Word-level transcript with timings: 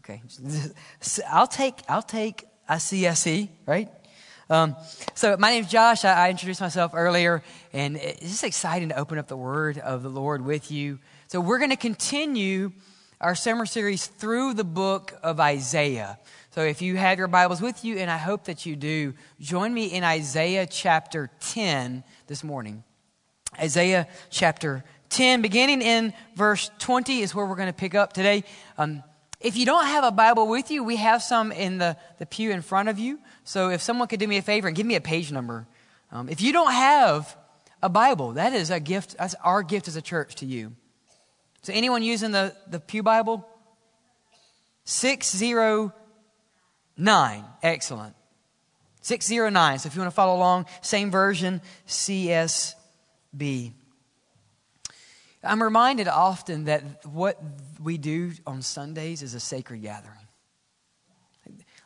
Okay. 0.00 0.22
I'll 1.30 1.46
take, 1.46 1.74
I'll 1.88 2.02
take 2.02 2.44
ICSE, 2.68 3.48
right? 3.66 3.88
Um, 4.48 4.74
so 5.14 5.36
my 5.36 5.50
name's 5.50 5.68
Josh. 5.68 6.04
I, 6.04 6.26
I, 6.26 6.30
introduced 6.30 6.60
myself 6.60 6.90
earlier, 6.92 7.44
and 7.72 7.96
it's 7.96 8.20
just 8.20 8.42
exciting 8.42 8.88
to 8.88 8.98
open 8.98 9.16
up 9.16 9.28
the 9.28 9.36
Word 9.36 9.78
of 9.78 10.02
the 10.02 10.08
Lord 10.08 10.44
with 10.44 10.72
you. 10.72 10.98
So 11.28 11.40
we're 11.40 11.58
going 11.58 11.70
to 11.70 11.76
continue 11.76 12.72
our 13.20 13.36
summer 13.36 13.64
series 13.64 14.08
through 14.08 14.54
the 14.54 14.64
book 14.64 15.14
of 15.22 15.38
Isaiah. 15.38 16.18
So 16.50 16.62
if 16.62 16.82
you 16.82 16.96
have 16.96 17.16
your 17.16 17.28
Bibles 17.28 17.60
with 17.60 17.84
you, 17.84 17.98
and 17.98 18.10
I 18.10 18.16
hope 18.16 18.46
that 18.46 18.66
you 18.66 18.74
do, 18.74 19.14
join 19.40 19.72
me 19.72 19.86
in 19.86 20.02
Isaiah 20.02 20.66
chapter 20.66 21.30
10 21.38 22.02
this 22.26 22.42
morning. 22.42 22.82
Isaiah 23.56 24.08
chapter 24.30 24.82
10, 25.10 25.42
beginning 25.42 25.82
in 25.82 26.12
verse 26.36 26.70
20, 26.78 27.20
is 27.20 27.34
where 27.34 27.44
we're 27.44 27.56
going 27.56 27.68
to 27.68 27.72
pick 27.72 27.94
up 27.94 28.12
today. 28.12 28.44
Um, 28.78 29.02
if 29.40 29.56
you 29.56 29.66
don't 29.66 29.86
have 29.86 30.04
a 30.04 30.10
Bible 30.10 30.48
with 30.48 30.70
you, 30.70 30.84
we 30.84 30.96
have 30.96 31.22
some 31.22 31.52
in 31.52 31.78
the, 31.78 31.96
the 32.18 32.26
pew 32.26 32.50
in 32.50 32.62
front 32.62 32.88
of 32.88 32.98
you. 32.98 33.18
So 33.44 33.70
if 33.70 33.82
someone 33.82 34.08
could 34.08 34.20
do 34.20 34.28
me 34.28 34.36
a 34.36 34.42
favor 34.42 34.68
and 34.68 34.76
give 34.76 34.86
me 34.86 34.96
a 34.96 35.00
page 35.00 35.32
number. 35.32 35.66
Um, 36.12 36.28
if 36.28 36.40
you 36.40 36.52
don't 36.52 36.72
have 36.72 37.36
a 37.82 37.88
Bible, 37.88 38.32
that 38.32 38.52
is 38.52 38.70
a 38.70 38.80
gift, 38.80 39.16
that's 39.18 39.34
our 39.42 39.62
gift 39.62 39.88
as 39.88 39.96
a 39.96 40.02
church 40.02 40.34
to 40.36 40.46
you. 40.46 40.72
So 41.62 41.72
anyone 41.72 42.02
using 42.02 42.32
the, 42.32 42.54
the 42.68 42.80
Pew 42.80 43.02
Bible? 43.02 43.46
609. 44.84 47.44
Excellent. 47.62 48.14
609. 49.00 49.78
So 49.78 49.86
if 49.86 49.94
you 49.94 50.00
want 50.00 50.10
to 50.10 50.14
follow 50.14 50.36
along, 50.36 50.66
same 50.82 51.10
version, 51.10 51.62
CSB. 51.86 53.72
I'm 55.42 55.62
reminded 55.62 56.06
often 56.08 56.64
that 56.64 57.06
what 57.06 57.42
we 57.80 57.96
do 57.96 58.32
on 58.46 58.62
Sundays 58.62 59.22
is 59.22 59.34
a 59.34 59.40
sacred 59.40 59.82
gathering. 59.82 60.16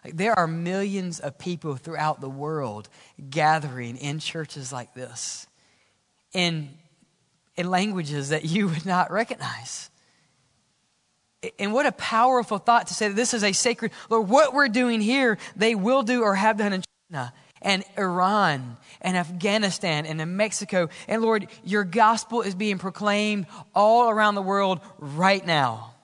Like, 0.05 0.17
there 0.17 0.39
are 0.39 0.47
millions 0.47 1.21
of 1.21 1.39
people 1.39 1.77
throughout 1.77 2.21
the 2.21 2.29
world 2.29 2.89
gathering 3.31 3.97
in 3.97 4.19
churches 4.19 4.73
like 4.73 4.93
this 4.93 5.47
in, 6.33 6.69
in 7.57 7.71
languages 7.71 8.29
that 8.31 8.45
you 8.45 8.69
would 8.69 8.85
not 8.85 9.11
recognize. 9.11 9.91
And 11.59 11.73
what 11.73 11.87
a 11.87 11.93
powerful 11.93 12.59
thought 12.59 12.89
to 12.89 12.95
say 12.95 13.09
that 13.09 13.15
this 13.15 13.35
is 13.35 13.45
a 13.45 13.53
sacred, 13.53 13.93
Lord, 14.11 14.29
what 14.29 14.53
we're 14.53 14.69
doing 14.69 15.01
here, 15.01 15.39
they 15.57 15.75
will 15.75 16.03
do 16.03 16.23
or 16.23 16.35
have 16.35 16.57
done 16.59 16.73
in 16.73 16.83
China 17.11 17.33
and 17.65 17.83
Iran 17.99 18.77
and 19.01 19.17
Afghanistan 19.17 20.07
and 20.07 20.21
in 20.21 20.37
Mexico. 20.37 20.89
And 21.09 21.23
Lord, 21.23 21.49
your 21.65 21.83
gospel 21.83 22.43
is 22.43 22.55
being 22.55 22.79
proclaimed 22.79 23.47
all 23.75 24.11
around 24.11 24.37
the 24.37 24.43
world 24.43 24.81
right 24.99 25.45
now. 25.45 25.95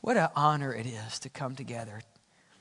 What 0.00 0.16
an 0.16 0.28
honor 0.34 0.74
it 0.74 0.86
is 0.86 1.20
to 1.20 1.28
come 1.28 1.54
together 1.54 2.00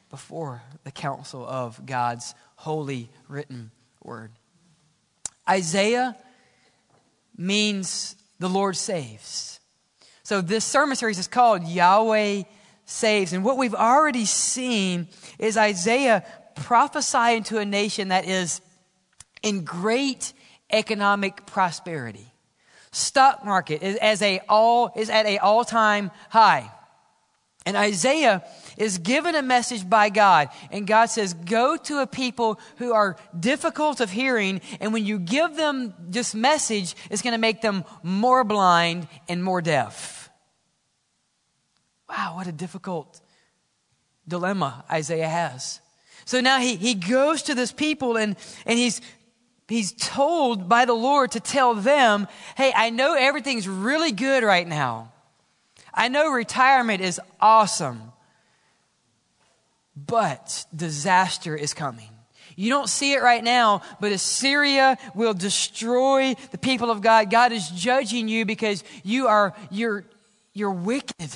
before 0.10 0.62
the 0.84 0.92
counsel 0.92 1.46
of 1.46 1.84
God's 1.86 2.36
holy 2.56 3.10
written 3.28 3.72
word. 4.04 4.32
Isaiah 5.50 6.16
means 7.36 8.16
the 8.40 8.50
Lord 8.50 8.78
saves. 8.78 9.60
So 10.24 10.40
this 10.40 10.64
sermon 10.64 10.96
series 10.96 11.20
is 11.20 11.28
called 11.28 11.68
Yahweh 11.68 12.44
Saves. 12.86 13.34
And 13.34 13.44
what 13.44 13.58
we've 13.58 13.76
already 13.76 14.26
seen 14.26 15.08
is 15.40 15.58
Isaiah 15.58 16.26
prophesying 16.56 17.44
to 17.44 17.60
a 17.60 17.66
nation 17.66 18.10
that 18.10 18.26
is 18.26 18.62
in 19.42 19.64
great 19.64 20.34
economic 20.72 21.46
prosperity. 21.46 22.34
Stock 22.92 23.44
market 23.44 23.82
is, 23.84 23.96
as 23.98 24.22
a 24.22 24.40
all, 24.48 24.92
is 24.96 25.10
at 25.10 25.26
a 25.26 25.40
all-time 25.40 26.12
high. 26.30 26.70
And 27.66 27.78
Isaiah 27.78 28.44
is 28.78 28.98
given 28.98 29.36
a 29.36 29.42
message 29.42 29.90
by 29.90 30.10
God. 30.10 30.50
And 30.70 30.86
God 30.86 31.06
says, 31.06 31.34
go 31.34 31.78
to 31.78 32.02
a 32.02 32.08
people 32.08 32.60
who 32.76 32.94
are 32.94 33.16
difficult 33.40 34.02
of 34.02 34.12
hearing. 34.12 34.60
And 34.82 34.92
when 34.92 35.06
you 35.06 35.18
give 35.18 35.56
them 35.56 35.94
this 35.98 36.36
message, 36.36 36.94
it's 37.10 37.22
going 37.22 37.34
to 37.34 37.40
make 37.40 37.62
them 37.62 37.86
more 38.04 38.44
blind 38.44 39.08
and 39.30 39.42
more 39.44 39.62
deaf. 39.62 40.30
Wow, 42.10 42.34
what 42.36 42.48
a 42.48 42.52
difficult 42.52 43.22
dilemma 44.28 44.84
Isaiah 44.92 45.30
has. 45.30 45.80
So 46.26 46.42
now 46.42 46.60
he, 46.60 46.76
he 46.76 46.94
goes 46.94 47.44
to 47.44 47.56
this 47.56 47.72
people 47.72 48.18
and, 48.18 48.36
and 48.66 48.78
he's, 48.78 49.02
he's 49.68 49.92
told 49.94 50.70
by 50.70 50.86
the 50.86 50.94
Lord 50.94 51.32
to 51.32 51.40
tell 51.40 51.76
them, 51.76 52.28
hey, 52.56 52.72
I 52.76 52.90
know 52.90 53.16
everything's 53.16 53.68
really 53.68 54.12
good 54.12 54.44
right 54.44 54.68
now. 54.68 55.12
I 55.94 56.08
know 56.08 56.32
retirement 56.32 57.02
is 57.02 57.22
awesome, 57.40 58.02
but 59.96 60.66
disaster 60.76 61.56
is 61.56 61.74
coming. 61.74 62.10
You 62.56 62.70
don't 62.70 62.90
see 62.90 63.14
it 63.14 63.22
right 63.22 63.44
now, 63.44 63.82
but 64.00 64.12
Assyria 64.12 64.98
will 65.16 65.34
destroy 65.34 66.36
the 66.52 66.58
people 66.58 66.92
of 66.92 67.02
God. 67.02 67.32
God 67.32 67.52
is 67.52 67.68
judging 67.70 68.28
you 68.28 68.46
because 68.46 68.84
you 69.04 69.28
are, 69.28 69.56
you're, 69.72 70.06
you're 70.54 70.72
wicked. 70.72 71.36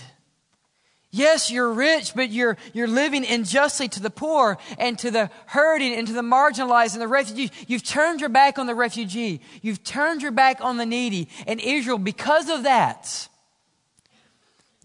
Yes, 1.18 1.50
you're 1.50 1.74
rich, 1.74 2.14
but 2.14 2.30
you're, 2.30 2.58
you're 2.74 2.88
living 2.88 3.26
unjustly 3.26 3.88
to 3.88 4.00
the 4.00 4.12
poor 4.12 4.60
and 4.78 5.00
to 5.00 5.10
the 5.10 5.32
hurting 5.48 5.96
and 5.96 6.06
to 6.06 6.14
the 6.14 6.22
marginalized 6.22 6.94
and 6.94 7.02
the 7.02 7.08
refugee. 7.08 7.52
You've 7.66 7.82
turned 7.84 8.20
your 8.20 8.30
back 8.30 8.60
on 8.60 8.68
the 8.68 8.76
refugee. 8.76 9.42
You've 9.64 9.84
turned 9.84 10.22
your 10.22 10.30
back 10.32 10.62
on 10.62 10.78
the 10.78 10.86
needy. 10.86 11.28
And 11.48 11.60
Israel, 11.60 11.98
because 11.98 12.50
of 12.50 12.64
that, 12.64 13.30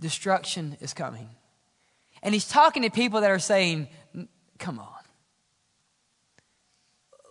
destruction 0.01 0.79
is 0.81 0.95
coming. 0.95 1.29
And 2.23 2.33
he's 2.33 2.49
talking 2.49 2.83
to 2.85 2.91
people 2.91 3.21
that 3.21 3.31
are 3.31 3.39
saying, 3.39 3.89
come 4.59 4.79
on. 4.79 4.89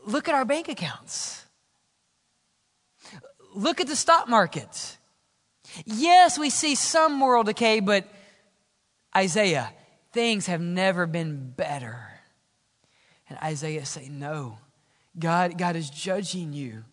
Look 0.06 0.30
at 0.30 0.36
our 0.36 0.46
bank 0.46 0.70
accounts. 0.70 1.44
Look 3.56 3.82
at 3.82 3.88
the 3.88 3.96
stock 3.96 4.30
market. 4.30 4.98
Yes, 5.86 6.38
we 6.38 6.52
see 6.52 6.76
some 6.76 7.14
moral 7.14 7.44
decay, 7.44 7.80
but 7.80 8.06
Isaiah, 9.16 9.72
things 10.12 10.48
have 10.48 10.62
never 10.62 11.06
been 11.06 11.52
better. 11.56 12.08
And 13.30 13.38
Isaiah 13.40 13.86
say, 13.86 14.10
No, 14.10 14.58
God, 15.18 15.58
God 15.58 15.76
is 15.76 15.90
judging 15.90 16.54
you. 16.54 16.84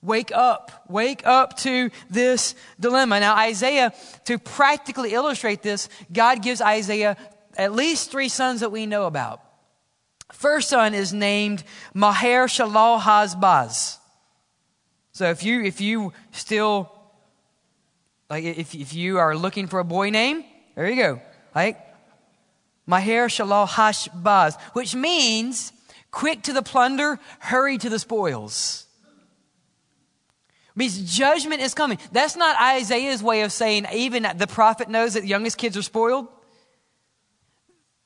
Wake 0.00 0.30
up. 0.32 0.84
Wake 0.88 1.26
up 1.26 1.56
to 1.58 1.90
this 2.08 2.54
dilemma. 2.78 3.18
Now, 3.18 3.36
Isaiah, 3.36 3.92
to 4.26 4.38
practically 4.38 5.12
illustrate 5.12 5.62
this, 5.62 5.88
God 6.12 6.42
gives 6.42 6.60
Isaiah 6.60 7.16
at 7.56 7.72
least 7.72 8.10
three 8.10 8.28
sons 8.28 8.60
that 8.60 8.70
we 8.70 8.86
know 8.86 9.06
about. 9.06 9.42
First 10.32 10.68
son 10.68 10.94
is 10.94 11.12
named 11.12 11.64
Maher 11.94 12.46
Shalal 12.46 13.00
Hashbaz. 13.00 13.98
So 15.12 15.30
if 15.30 15.42
you, 15.42 15.64
if 15.64 15.80
you 15.80 16.12
still, 16.30 16.92
like 18.30 18.44
if, 18.44 18.74
if 18.74 18.94
you 18.94 19.18
are 19.18 19.34
looking 19.34 19.66
for 19.66 19.80
a 19.80 19.84
boy 19.84 20.10
name, 20.10 20.44
there 20.76 20.88
you 20.88 20.96
go. 20.96 21.20
Like, 21.58 21.80
Maher 22.86 23.26
Shalal 23.26 23.66
Hashbaz, 23.66 24.60
which 24.74 24.94
means 24.94 25.72
quick 26.12 26.44
to 26.44 26.52
the 26.52 26.62
plunder, 26.62 27.18
hurry 27.40 27.78
to 27.78 27.88
the 27.88 27.98
spoils. 27.98 28.86
means 30.76 31.16
judgment 31.16 31.60
is 31.60 31.74
coming. 31.74 31.98
That's 32.12 32.36
not 32.36 32.54
Isaiah's 32.76 33.24
way 33.24 33.42
of 33.42 33.50
saying 33.50 33.88
even 33.92 34.24
the 34.36 34.46
prophet 34.46 34.88
knows 34.88 35.14
that 35.14 35.22
the 35.22 35.26
youngest 35.26 35.58
kids 35.58 35.76
are 35.76 35.82
spoiled. 35.82 36.28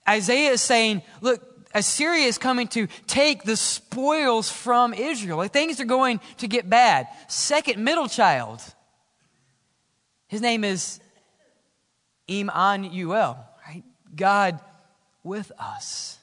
Isaiah 0.09 0.53
is 0.53 0.63
saying, 0.63 1.03
look, 1.21 1.43
Assyria 1.75 2.25
is 2.25 2.39
coming 2.39 2.69
to 2.69 2.87
take 3.07 3.43
the 3.43 3.59
spoils 3.59 4.51
from 4.51 4.95
Israel. 4.95 5.37
Like 5.37 5.53
things 5.53 5.79
are 5.79 5.85
going 5.85 6.21
to 6.39 6.49
get 6.49 6.71
bad. 6.71 7.07
Second 7.29 7.85
middle 7.85 8.09
child. 8.09 8.63
His 10.27 10.41
name 10.41 10.65
is 10.65 11.02
Emmanuel, 12.41 13.39
right? 13.67 13.85
God 14.15 14.61
with 15.23 15.53
us. 15.59 16.19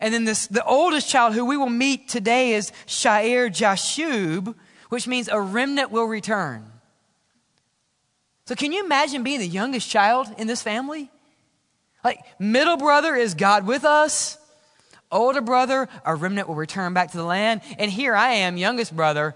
And 0.00 0.12
then 0.12 0.24
this, 0.24 0.46
the 0.46 0.64
oldest 0.64 1.08
child 1.08 1.34
who 1.34 1.44
we 1.44 1.56
will 1.56 1.70
meet 1.70 2.08
today 2.08 2.52
is 2.52 2.72
Shear 2.86 3.48
Jashub, 3.48 4.54
which 4.88 5.06
means 5.06 5.28
a 5.28 5.40
remnant 5.40 5.90
will 5.90 6.04
return. 6.04 6.70
So 8.46 8.54
can 8.54 8.72
you 8.72 8.84
imagine 8.84 9.22
being 9.22 9.38
the 9.38 9.46
youngest 9.46 9.88
child 9.88 10.28
in 10.36 10.46
this 10.46 10.62
family? 10.62 11.10
Like, 12.02 12.20
middle 12.38 12.76
brother 12.76 13.14
is 13.14 13.34
God 13.34 13.66
with 13.66 13.84
us. 13.84 14.36
Older 15.10 15.40
brother, 15.40 15.88
a 16.04 16.14
remnant 16.14 16.48
will 16.48 16.54
return 16.54 16.92
back 16.92 17.12
to 17.12 17.16
the 17.16 17.24
land. 17.24 17.62
And 17.78 17.90
here 17.90 18.14
I 18.14 18.30
am, 18.30 18.56
youngest 18.56 18.94
brother, 18.94 19.34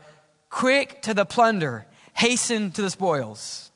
quick 0.50 1.00
to 1.03 1.15
the 1.15 1.25
plunder, 1.25 1.87
hasten 2.12 2.73
to 2.73 2.83
the 2.83 2.91
spoils. 2.91 3.68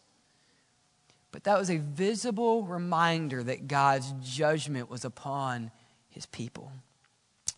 But 1.32 1.44
that 1.44 1.58
was 1.58 1.70
a 1.70 1.79
visible 1.79 2.62
reminder 2.62 3.43
that 3.43 3.67
God's 3.67 4.12
judgment 4.23 4.90
was 4.90 5.05
upon 5.05 5.70
his 6.11 6.26
people. 6.26 6.70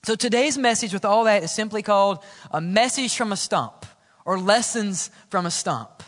So 0.05 0.15
today's 0.15 0.57
message 0.57 0.93
with 0.93 1.05
all 1.05 1.25
that 1.25 1.43
is 1.43 1.53
simply 1.53 1.83
called 1.83 2.25
a 2.51 2.61
message 2.61 3.17
from 3.17 3.33
a 3.33 3.37
stump 3.37 3.85
or 4.25 4.39
lessons 4.39 5.11
from 5.29 5.45
a 5.45 5.51
stump. 5.51 6.03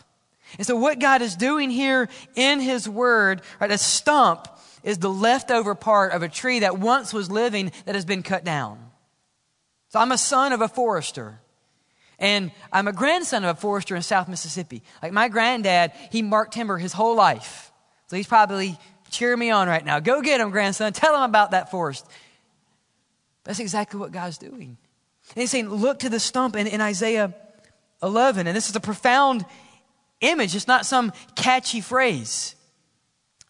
And 0.59 0.67
so, 0.67 0.77
what 0.77 1.01
God 1.01 1.23
is 1.23 1.37
doing 1.37 1.71
here 1.71 2.09
in 2.35 2.61
His 2.61 2.89
Word, 2.89 3.43
right, 3.61 3.71
a 3.71 3.79
stump 3.79 4.47
is 4.83 4.99
the 4.99 5.11
leftover 5.11 5.75
part 5.75 6.13
of 6.13 6.23
a 6.23 6.29
tree 6.29 6.61
that 6.61 6.79
once 6.79 7.13
was 7.13 7.31
living 7.31 7.73
that 7.85 7.95
has 7.95 8.05
been 8.05 8.23
cut 8.23 8.45
down. 8.45 8.79
So, 9.89 9.99
I'm 9.99 10.13
a 10.13 10.19
son 10.19 10.53
of 10.53 10.61
a 10.61 10.69
forester. 10.69 11.41
And 12.19 12.51
I'm 12.73 12.89
a 12.89 12.93
grandson 12.93 13.45
of 13.45 13.57
a 13.57 13.61
forester 13.61 13.95
in 13.95 14.03
South 14.03 14.29
Mississippi. 14.29 14.83
Like 15.03 15.13
my 15.13 15.29
granddad, 15.29 15.93
he 16.11 16.23
marked 16.23 16.55
timber 16.55 16.79
his 16.79 16.93
whole 16.93 17.15
life. 17.15 17.71
So 18.07 18.17
he's 18.17 18.27
probably 18.27 18.79
cheering 19.11 19.39
me 19.39 19.51
on 19.51 19.69
right 19.69 19.85
now. 19.85 20.01
Go 20.01 20.23
get 20.23 20.41
him, 20.41 20.51
grandson. 20.51 20.93
Tell 20.93 21.15
him 21.15 21.23
about 21.23 21.51
that 21.51 21.71
forest. 21.71 22.07
That's 23.45 23.61
exactly 23.61 24.01
what 24.01 24.13
God's 24.13 24.39
doing. 24.39 24.79
And 25.35 25.41
he's 25.43 25.51
saying, 25.51 25.69
look 25.69 26.01
to 26.01 26.09
the 26.09 26.21
stump 26.21 26.57
in, 26.57 26.67
in 26.67 26.81
Isaiah 26.81 27.35
11. 28.03 28.47
And 28.47 28.57
this 28.57 28.71
is 28.71 28.77
a 28.77 28.81
profound 28.81 29.45
image. 30.21 30.55
It's 30.55 30.67
not 30.67 30.87
some 30.87 31.13
catchy 31.35 31.81
phrase. 31.81 32.55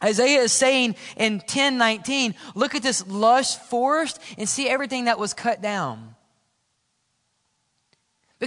Isaiah 0.03 0.41
is 0.41 0.53
saying 0.53 0.97
in 1.17 1.35
1019, 1.35 2.35
look 2.55 2.75
at 2.75 2.83
this 2.83 3.07
lush 3.07 3.57
forest 3.57 4.21
and 4.37 4.49
see 4.49 4.69
everything 4.69 5.05
that 5.05 5.19
was 5.19 5.33
cut 5.33 5.63
down. 5.63 6.16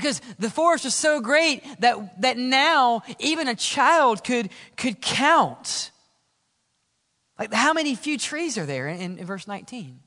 Because 0.01 0.21
the 0.39 0.49
forest 0.49 0.85
was 0.85 0.95
so 0.95 1.19
great 1.19 1.63
that, 1.81 2.21
that 2.21 2.37
now 2.37 3.03
even 3.19 3.47
a 3.47 3.55
child 3.55 4.23
could, 4.23 4.49
could 4.77 5.01
count. 5.01 5.91
Like, 7.37 7.53
how 7.53 7.73
many 7.73 7.95
few 7.95 8.17
trees 8.17 8.57
are 8.57 8.65
there 8.65 8.87
in, 8.87 9.17
in 9.17 9.25
verse 9.25 9.47
19? 9.47 9.99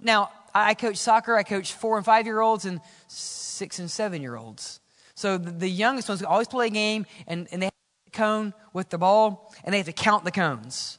Now, 0.00 0.30
I 0.54 0.74
coach 0.74 0.96
soccer, 0.96 1.36
I 1.36 1.42
coach 1.42 1.72
four 1.72 1.96
and 1.96 2.04
five 2.04 2.26
year 2.26 2.40
olds 2.40 2.64
and 2.64 2.80
six 3.08 3.78
and 3.78 3.90
seven 3.90 4.22
year 4.22 4.36
olds. 4.36 4.80
So 5.14 5.38
the, 5.38 5.68
youngest 5.68 6.08
ones 6.08 6.22
always 6.22 6.48
play 6.48 6.66
a 6.66 6.70
game 6.70 7.06
and, 7.26 7.48
and 7.50 7.62
they 7.62 7.66
have 7.66 7.72
a 8.06 8.10
cone 8.10 8.54
with 8.72 8.90
the 8.90 8.98
ball 8.98 9.54
and 9.64 9.72
they 9.72 9.78
have 9.78 9.86
to 9.86 9.92
count 9.92 10.24
the 10.24 10.30
cones. 10.30 10.98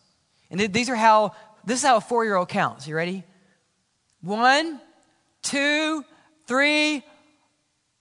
And 0.49 0.59
th- 0.59 0.71
these 0.71 0.89
are 0.89 0.95
how, 0.95 1.33
this 1.65 1.79
is 1.79 1.85
how 1.85 1.97
a 1.97 2.01
four 2.01 2.23
year 2.25 2.35
old 2.35 2.49
counts. 2.49 2.87
You 2.87 2.95
ready? 2.95 3.23
One, 4.21 4.79
two, 5.43 6.03
three, 6.47 7.03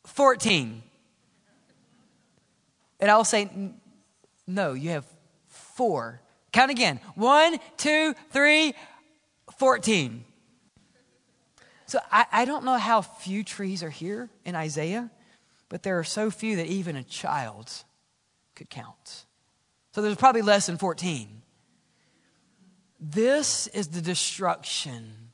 14. 0.07 0.83
And 3.01 3.11
I'll 3.11 3.25
say, 3.25 3.51
no, 4.47 4.73
you 4.73 4.91
have 4.91 5.07
four. 5.49 6.21
Count 6.53 6.71
again. 6.71 7.01
One, 7.15 7.59
two, 7.77 8.15
three, 8.31 8.75
14. 9.59 10.25
So 11.87 11.99
I, 12.11 12.27
I 12.33 12.45
don't 12.45 12.65
know 12.65 12.79
how 12.79 13.03
few 13.03 13.45
trees 13.45 13.83
are 13.83 13.91
here 13.91 14.31
in 14.45 14.55
Isaiah, 14.55 15.11
but 15.69 15.83
there 15.83 15.99
are 15.99 16.05
so 16.05 16.31
few 16.31 16.57
that 16.57 16.67
even 16.67 16.97
a 16.97 17.05
child 17.05 17.71
could 18.55 18.71
count. 18.71 19.27
So 19.93 20.03
there's 20.03 20.17
probably 20.17 20.43
less 20.43 20.67
than 20.67 20.79
14. 20.79 21.43
This 22.99 23.67
is 23.69 23.89
the 23.89 24.01
destruction 24.01 25.31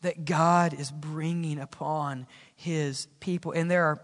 that 0.00 0.24
God 0.24 0.74
is 0.74 0.90
bringing 0.90 1.58
upon 1.58 2.26
his 2.54 3.06
people. 3.20 3.52
And 3.52 3.70
there 3.70 3.84
are, 3.84 4.00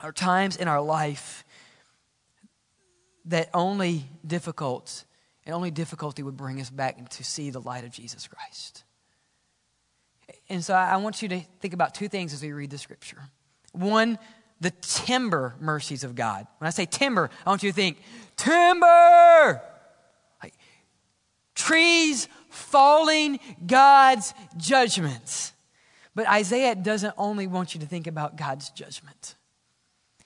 are 0.00 0.12
times 0.12 0.56
in 0.56 0.68
our 0.68 0.80
life 0.80 1.44
that 3.26 3.50
only 3.52 4.08
difficult 4.26 5.04
and 5.44 5.54
only 5.54 5.70
difficulty 5.70 6.22
would 6.22 6.36
bring 6.36 6.60
us 6.60 6.70
back 6.70 7.08
to 7.08 7.24
see 7.24 7.50
the 7.50 7.60
light 7.60 7.84
of 7.84 7.90
Jesus 7.92 8.26
Christ. 8.26 8.82
And 10.48 10.64
so 10.64 10.74
I 10.74 10.96
want 10.96 11.22
you 11.22 11.28
to 11.28 11.40
think 11.60 11.72
about 11.72 11.94
two 11.94 12.08
things 12.08 12.32
as 12.32 12.42
we 12.42 12.52
read 12.52 12.70
the 12.70 12.78
scripture. 12.78 13.18
One, 13.72 14.18
the 14.60 14.72
timber 14.80 15.54
mercies 15.60 16.02
of 16.02 16.14
God. 16.14 16.46
When 16.58 16.66
I 16.66 16.70
say 16.70 16.86
timber, 16.86 17.30
I 17.44 17.50
want 17.50 17.62
you 17.62 17.70
to 17.70 17.74
think 17.74 17.98
timber! 18.36 19.62
Like, 20.42 20.54
trees 21.54 22.28
falling, 22.48 23.38
God's 23.64 24.34
judgments. 24.56 25.52
But 26.16 26.26
Isaiah 26.28 26.74
doesn't 26.74 27.14
only 27.18 27.46
want 27.46 27.74
you 27.74 27.80
to 27.80 27.86
think 27.86 28.06
about 28.06 28.36
God's 28.36 28.70
judgment, 28.70 29.36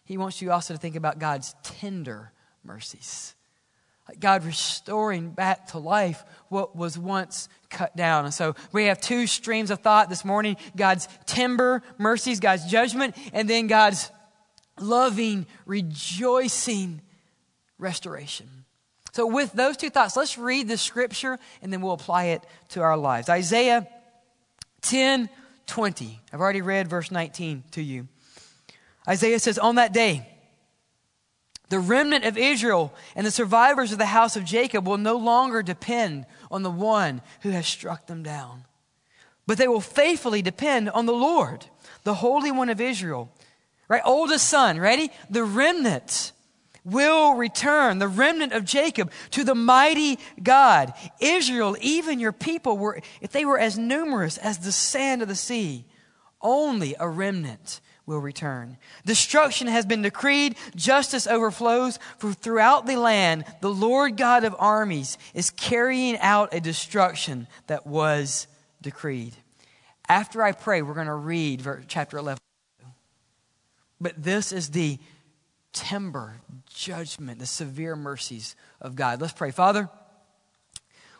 he 0.04 0.16
wants 0.16 0.40
you 0.40 0.50
also 0.50 0.72
to 0.72 0.80
think 0.80 0.96
about 0.96 1.18
God's 1.18 1.54
tender 1.62 2.32
mercies. 2.64 3.34
God 4.18 4.44
restoring 4.44 5.30
back 5.30 5.68
to 5.68 5.78
life 5.78 6.24
what 6.48 6.74
was 6.74 6.98
once 6.98 7.48
cut 7.68 7.96
down. 7.96 8.24
And 8.24 8.34
so 8.34 8.56
we 8.72 8.86
have 8.86 9.00
two 9.00 9.28
streams 9.28 9.70
of 9.70 9.80
thought 9.80 10.08
this 10.08 10.24
morning 10.24 10.56
God's 10.74 11.06
timber 11.26 11.82
mercies, 11.96 12.40
God's 12.40 12.66
judgment, 12.66 13.16
and 13.32 13.48
then 13.48 13.68
God's 13.68 14.10
loving, 14.80 15.46
rejoicing 15.64 17.02
restoration. 17.78 18.48
So, 19.12 19.26
with 19.26 19.52
those 19.52 19.76
two 19.76 19.90
thoughts, 19.90 20.16
let's 20.16 20.38
read 20.38 20.66
the 20.66 20.78
scripture 20.78 21.38
and 21.62 21.72
then 21.72 21.80
we'll 21.80 21.92
apply 21.92 22.26
it 22.26 22.44
to 22.70 22.80
our 22.80 22.96
lives. 22.96 23.28
Isaiah 23.28 23.86
10 24.82 25.28
20. 25.70 26.20
I've 26.32 26.40
already 26.40 26.62
read 26.62 26.88
verse 26.88 27.10
19 27.10 27.64
to 27.72 27.82
you. 27.82 28.08
Isaiah 29.08 29.38
says, 29.38 29.58
On 29.58 29.76
that 29.76 29.92
day, 29.92 30.28
the 31.70 31.78
remnant 31.78 32.24
of 32.24 32.36
Israel 32.36 32.92
and 33.14 33.24
the 33.24 33.30
survivors 33.30 33.92
of 33.92 33.98
the 33.98 34.06
house 34.06 34.36
of 34.36 34.44
Jacob 34.44 34.86
will 34.86 34.98
no 34.98 35.16
longer 35.16 35.62
depend 35.62 36.26
on 36.50 36.64
the 36.64 36.70
one 36.70 37.22
who 37.42 37.50
has 37.50 37.66
struck 37.66 38.06
them 38.06 38.24
down, 38.24 38.64
but 39.46 39.56
they 39.56 39.68
will 39.68 39.80
faithfully 39.80 40.42
depend 40.42 40.90
on 40.90 41.06
the 41.06 41.12
Lord, 41.12 41.66
the 42.02 42.14
Holy 42.14 42.50
One 42.50 42.68
of 42.68 42.80
Israel. 42.80 43.30
Right? 43.88 44.02
Oldest 44.04 44.48
son, 44.48 44.78
ready? 44.78 45.10
The 45.30 45.44
remnant 45.44 46.32
will 46.84 47.34
return, 47.34 47.98
the 47.98 48.08
remnant 48.08 48.52
of 48.52 48.64
Jacob, 48.64 49.10
to 49.30 49.44
the 49.44 49.54
mighty 49.54 50.18
God. 50.42 50.92
Israel, 51.20 51.76
even 51.80 52.20
your 52.20 52.32
people, 52.32 52.78
were, 52.78 53.00
if 53.20 53.32
they 53.32 53.44
were 53.44 53.58
as 53.58 53.78
numerous 53.78 54.38
as 54.38 54.58
the 54.58 54.72
sand 54.72 55.22
of 55.22 55.28
the 55.28 55.34
sea, 55.34 55.84
only 56.40 56.94
a 56.98 57.08
remnant 57.08 57.80
will 58.06 58.18
return. 58.18 58.76
Destruction 59.06 59.68
has 59.68 59.86
been 59.86 60.02
decreed, 60.02 60.56
justice 60.74 61.26
overflows, 61.26 61.98
for 62.18 62.32
throughout 62.32 62.86
the 62.86 62.96
land, 62.96 63.44
the 63.60 63.70
Lord 63.70 64.16
God 64.16 64.44
of 64.44 64.56
armies 64.58 65.16
is 65.32 65.50
carrying 65.50 66.18
out 66.18 66.52
a 66.52 66.60
destruction 66.60 67.46
that 67.68 67.86
was 67.86 68.48
decreed. 68.82 69.34
After 70.08 70.42
I 70.42 70.52
pray, 70.52 70.82
we're 70.82 70.94
going 70.94 71.06
to 71.06 71.14
read 71.14 71.64
chapter 71.86 72.18
11. 72.18 72.40
But 74.00 74.20
this 74.20 74.50
is 74.50 74.70
the 74.70 74.98
timber, 75.72 76.40
judgment, 76.72 77.38
the 77.38 77.46
severe 77.46 77.96
mercies 77.96 78.56
of 78.80 78.96
God. 78.96 79.20
Let's 79.20 79.32
pray. 79.32 79.50
Father, 79.50 79.88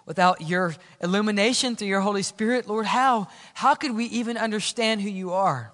without 0.07 0.41
your 0.41 0.75
illumination 1.01 1.77
through 1.77 1.89
your 1.89 2.01
Holy 2.01 2.23
Spirit, 2.23 2.69
Lord, 2.69 2.87
how, 2.87 3.29
how 3.55 3.75
could 3.75 3.95
we 3.95 4.07
even 4.07 4.37
understand 4.37 5.01
who 5.01 5.09
you 5.09 5.33
are? 5.33 5.73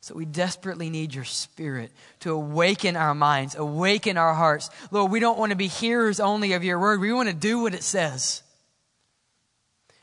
So 0.00 0.14
we 0.14 0.26
desperately 0.26 0.90
need 0.90 1.14
your 1.14 1.24
spirit 1.24 1.90
to 2.20 2.32
awaken 2.32 2.94
our 2.94 3.14
minds, 3.14 3.54
awaken 3.54 4.18
our 4.18 4.34
hearts. 4.34 4.68
Lord, 4.90 5.10
we 5.10 5.18
don't 5.18 5.38
want 5.38 5.50
to 5.50 5.56
be 5.56 5.66
hearers 5.66 6.20
only 6.20 6.52
of 6.52 6.62
your 6.62 6.78
word. 6.78 7.00
We 7.00 7.12
want 7.12 7.30
to 7.30 7.34
do 7.34 7.60
what 7.60 7.74
it 7.74 7.82
says. 7.82 8.42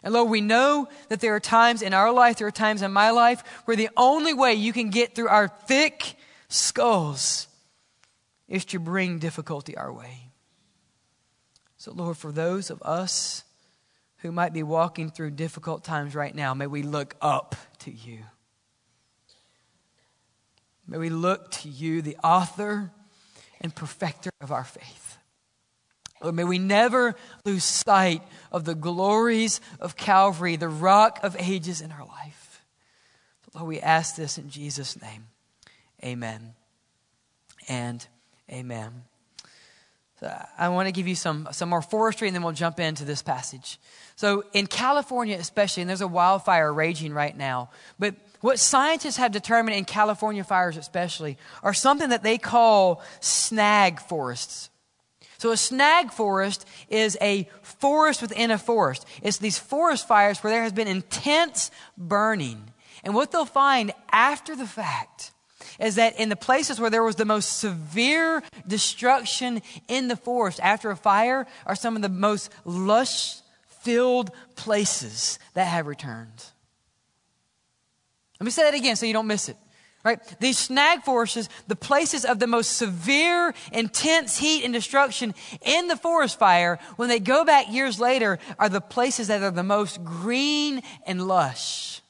And 0.02 0.14
Lord, 0.14 0.32
we 0.32 0.42
know 0.42 0.88
that 1.10 1.20
there 1.20 1.36
are 1.36 1.40
times 1.40 1.84
in 1.84 1.94
our 1.94 2.12
life, 2.12 2.38
there 2.38 2.48
are 2.48 2.52
times 2.52 2.82
in 2.82 2.92
my 2.92 3.12
life, 3.12 3.44
where 3.66 3.78
the 3.78 3.90
only 3.96 4.34
way 4.34 4.56
you 4.56 4.74
can 4.74 4.90
get 4.90 5.14
through 5.14 5.28
our 5.28 5.48
thick 5.48 6.16
skulls 6.50 7.48
is 8.52 8.66
to 8.66 8.80
bring 8.80 9.18
difficulty 9.18 9.78
our 9.78 9.92
way. 9.92 10.30
So, 11.78 11.94
Lord, 11.94 12.18
for 12.18 12.32
those 12.32 12.70
of 12.70 12.82
us 12.84 13.44
who 14.18 14.32
might 14.32 14.54
be 14.54 14.62
walking 14.62 15.10
through 15.10 15.32
difficult 15.32 15.84
times 15.84 16.14
right 16.14 16.36
now, 16.36 16.54
may 16.54 16.68
we 16.68 16.84
look 16.84 17.16
up 17.22 17.56
to 17.80 17.92
you. 17.92 18.20
May 20.86 20.98
we 20.98 21.10
look 21.10 21.50
to 21.52 21.70
you, 21.70 22.02
the 22.02 22.18
author 22.18 22.92
and 23.62 23.74
perfecter 23.74 24.30
of 24.42 24.52
our 24.52 24.66
faith. 24.66 25.18
Lord, 26.22 26.36
may 26.36 26.44
we 26.44 26.60
never 26.60 27.16
lose 27.46 27.64
sight 27.64 28.22
of 28.52 28.66
the 28.66 28.76
glories 28.76 29.62
of 29.80 29.96
Calvary, 29.96 30.58
the 30.58 30.70
rock 30.70 31.20
of 31.24 31.38
ages 31.40 31.80
in 31.80 31.92
our 31.92 32.06
life. 32.06 32.64
Lord, 33.56 33.68
we 33.68 33.80
ask 33.80 34.18
this 34.18 34.38
in 34.38 34.50
Jesus' 34.50 35.02
name. 35.02 35.28
Amen. 36.04 36.54
And 37.70 38.06
Amen. 38.52 39.04
So 40.20 40.32
I 40.58 40.70
want 40.70 40.88
to 40.88 40.92
give 40.92 41.08
you 41.08 41.16
some, 41.16 41.48
some 41.52 41.70
more 41.70 41.82
forestry 41.82 42.28
and 42.28 42.36
then 42.36 42.44
we'll 42.44 42.54
jump 42.54 42.80
into 42.80 43.06
this 43.06 43.24
passage. 43.24 43.80
So, 44.16 44.44
in 44.54 44.68
California, 44.68 45.36
especially, 45.40 45.82
and 45.82 45.90
there's 45.90 46.02
a 46.02 46.08
wildfire 46.08 46.72
raging 46.72 47.12
right 47.12 47.36
now, 47.36 47.72
but 47.98 48.14
what 48.42 48.60
scientists 48.60 49.18
have 49.18 49.32
determined 49.32 49.78
in 49.78 49.86
California 49.86 50.44
fires, 50.44 50.78
especially, 50.78 51.38
are 51.64 51.74
something 51.74 52.10
that 52.10 52.22
they 52.22 52.38
call 52.38 53.02
snag 53.20 54.00
forests. 54.00 54.70
So, 55.40 55.50
a 55.50 55.58
snag 55.58 56.12
forest 56.12 56.68
is 56.88 57.18
a 57.20 57.50
forest 57.64 58.22
within 58.22 58.52
a 58.52 58.60
forest. 58.60 59.08
It's 59.24 59.38
these 59.38 59.58
forest 59.58 60.08
fires 60.08 60.44
where 60.44 60.54
there 60.54 60.62
has 60.62 60.74
been 60.74 60.88
intense 60.88 61.72
burning. 61.98 62.72
And 63.04 63.16
what 63.16 63.32
they'll 63.32 63.46
find 63.46 63.92
after 64.12 64.56
the 64.56 64.68
fact 64.68 65.31
is 65.82 65.96
that 65.96 66.20
in 66.20 66.30
the 66.30 66.36
places 66.36 66.80
where 66.80 66.90
there 66.90 67.04
was 67.04 67.16
the 67.16 67.26
most 67.26 67.58
severe 67.58 68.44
destruction 68.68 69.62
in 69.88 70.08
the 70.08 70.16
forest 70.16 70.60
after 70.62 70.92
a 70.92 70.96
fire 70.96 71.48
are 71.66 71.76
some 71.76 71.96
of 71.96 72.02
the 72.02 72.10
most 72.10 72.52
lush 72.64 73.38
filled 73.82 74.32
places 74.56 75.40
that 75.56 75.66
have 75.66 75.88
returned. 75.88 76.46
Let 78.40 78.46
me 78.46 78.52
say 78.52 78.64
that 78.64 78.76
again 78.76 78.96
so 78.96 79.06
you 79.06 79.14
don't 79.14 79.28
miss 79.28 79.50
it. 79.50 79.58
Right? 80.04 80.20
These 80.40 80.58
snag 80.58 81.04
forests, 81.04 81.48
the 81.68 81.76
places 81.76 82.26
of 82.26 82.40
the 82.40 82.48
most 82.48 82.76
severe, 82.78 83.54
intense 83.72 84.36
heat 84.38 84.64
and 84.64 84.74
destruction 84.74 85.36
in 85.62 85.88
the 85.88 85.96
forest 85.96 86.40
fire, 86.40 86.80
when 86.96 87.08
they 87.08 87.20
go 87.20 87.46
back 87.46 87.72
years 87.72 88.00
later, 88.00 88.40
are 88.58 88.70
the 88.70 88.82
places 88.82 89.28
that 89.28 89.44
are 89.44 89.52
the 89.52 89.62
most 89.62 90.04
green 90.04 90.82
and 91.06 91.28
lush. 91.28 92.01